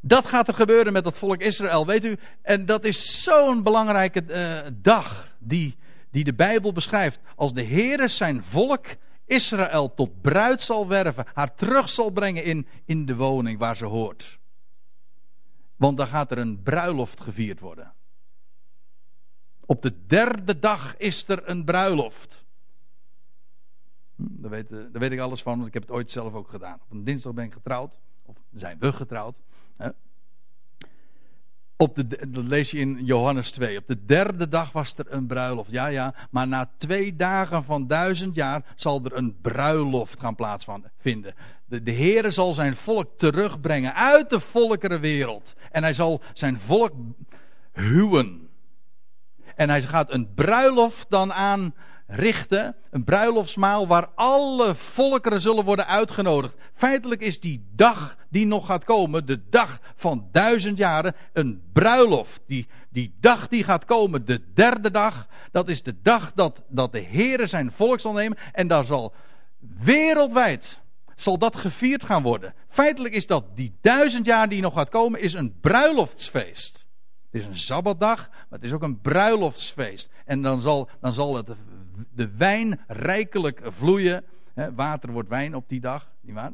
[0.00, 2.18] Dat gaat er gebeuren met het volk Israël, weet u.
[2.42, 5.76] En dat is zo'n belangrijke uh, dag die,
[6.10, 7.20] die de Bijbel beschrijft.
[7.34, 8.86] Als de Heere zijn volk
[9.26, 13.84] Israël tot bruid zal werven, haar terug zal brengen in, in de woning waar ze
[13.84, 14.39] hoort.
[15.80, 17.92] Want dan gaat er een bruiloft gevierd worden.
[19.66, 22.44] Op de derde dag is er een bruiloft.
[24.16, 26.48] Hm, daar, weet, daar weet ik alles van, want ik heb het ooit zelf ook
[26.48, 26.74] gedaan.
[26.74, 27.98] Op een dinsdag ben ik getrouwd.
[28.22, 29.36] Of zijn we getrouwd.
[31.80, 33.78] Op de, dat lees je in Johannes 2.
[33.78, 35.70] Op de derde dag was er een bruiloft.
[35.70, 36.14] Ja, ja.
[36.30, 41.34] Maar na twee dagen van duizend jaar zal er een bruiloft gaan plaatsvinden.
[41.64, 45.54] De, de Heere zal zijn volk terugbrengen uit de volkerenwereld.
[45.70, 46.92] En hij zal zijn volk
[47.72, 48.48] huwen.
[49.56, 51.32] En hij gaat een bruiloft dan
[52.10, 52.76] aanrichten.
[52.90, 56.54] Een bruiloftsmaal waar alle volkeren zullen worden uitgenodigd.
[56.74, 62.40] Feitelijk is die dag die nog gaat komen, de dag van duizend jaren, een bruiloft.
[62.46, 66.92] Die, die dag die gaat komen, de derde dag, dat is de dag dat, dat
[66.92, 68.38] de Heere zijn volk zal nemen.
[68.52, 69.14] En daar zal
[69.82, 70.80] wereldwijd
[71.16, 72.54] zal dat gevierd gaan worden.
[72.68, 76.86] Feitelijk is dat die duizend jaar die nog gaat komen, is een bruiloftsfeest.
[77.30, 80.10] Het is een sabbatdag, maar het is ook een bruiloftsfeest.
[80.24, 81.48] En dan zal, dan zal het,
[82.14, 84.24] de wijn rijkelijk vloeien.
[84.74, 86.52] water wordt wijn op die dag, nietwaar?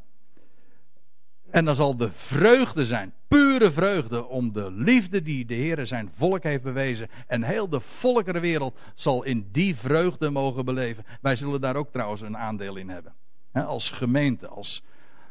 [1.51, 6.11] En dan zal de vreugde zijn, pure vreugde, om de liefde die de Heer zijn
[6.17, 7.09] volk heeft bewezen.
[7.27, 11.05] En heel de volkerenwereld zal in die vreugde mogen beleven.
[11.21, 13.15] Wij zullen daar ook trouwens een aandeel in hebben.
[13.53, 14.83] als gemeente, als,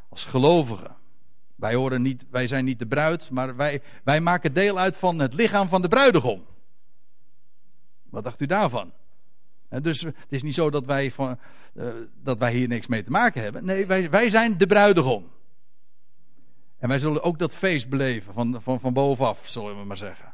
[0.09, 0.95] als gelovigen.
[1.55, 5.20] Wij, horen niet, wij zijn niet de bruid, maar wij, wij maken deel uit van
[5.20, 6.45] het lichaam van de bruidegom.
[8.09, 8.91] Wat dacht u daarvan?
[9.82, 11.39] Dus het is niet zo dat wij, van,
[11.73, 11.88] uh,
[12.23, 13.65] dat wij hier niks mee te maken hebben.
[13.65, 15.34] Nee, wij, wij zijn de bruidegom.
[16.78, 20.34] En wij zullen ook dat feest beleven van, van, van bovenaf, zullen we maar zeggen.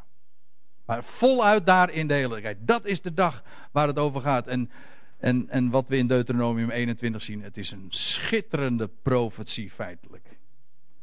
[0.85, 2.57] Maar voluit daar in de heerlijkheid.
[2.61, 4.47] Dat is de dag waar het over gaat.
[4.47, 4.69] En,
[5.17, 10.37] en, en wat we in Deuteronomium 21 zien, het is een schitterende profetie feitelijk.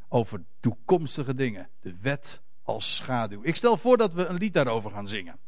[0.08, 1.68] Over toekomstige dingen.
[1.80, 3.40] De wet als schaduw.
[3.42, 5.38] Ik stel voor dat we een lied daarover gaan zingen.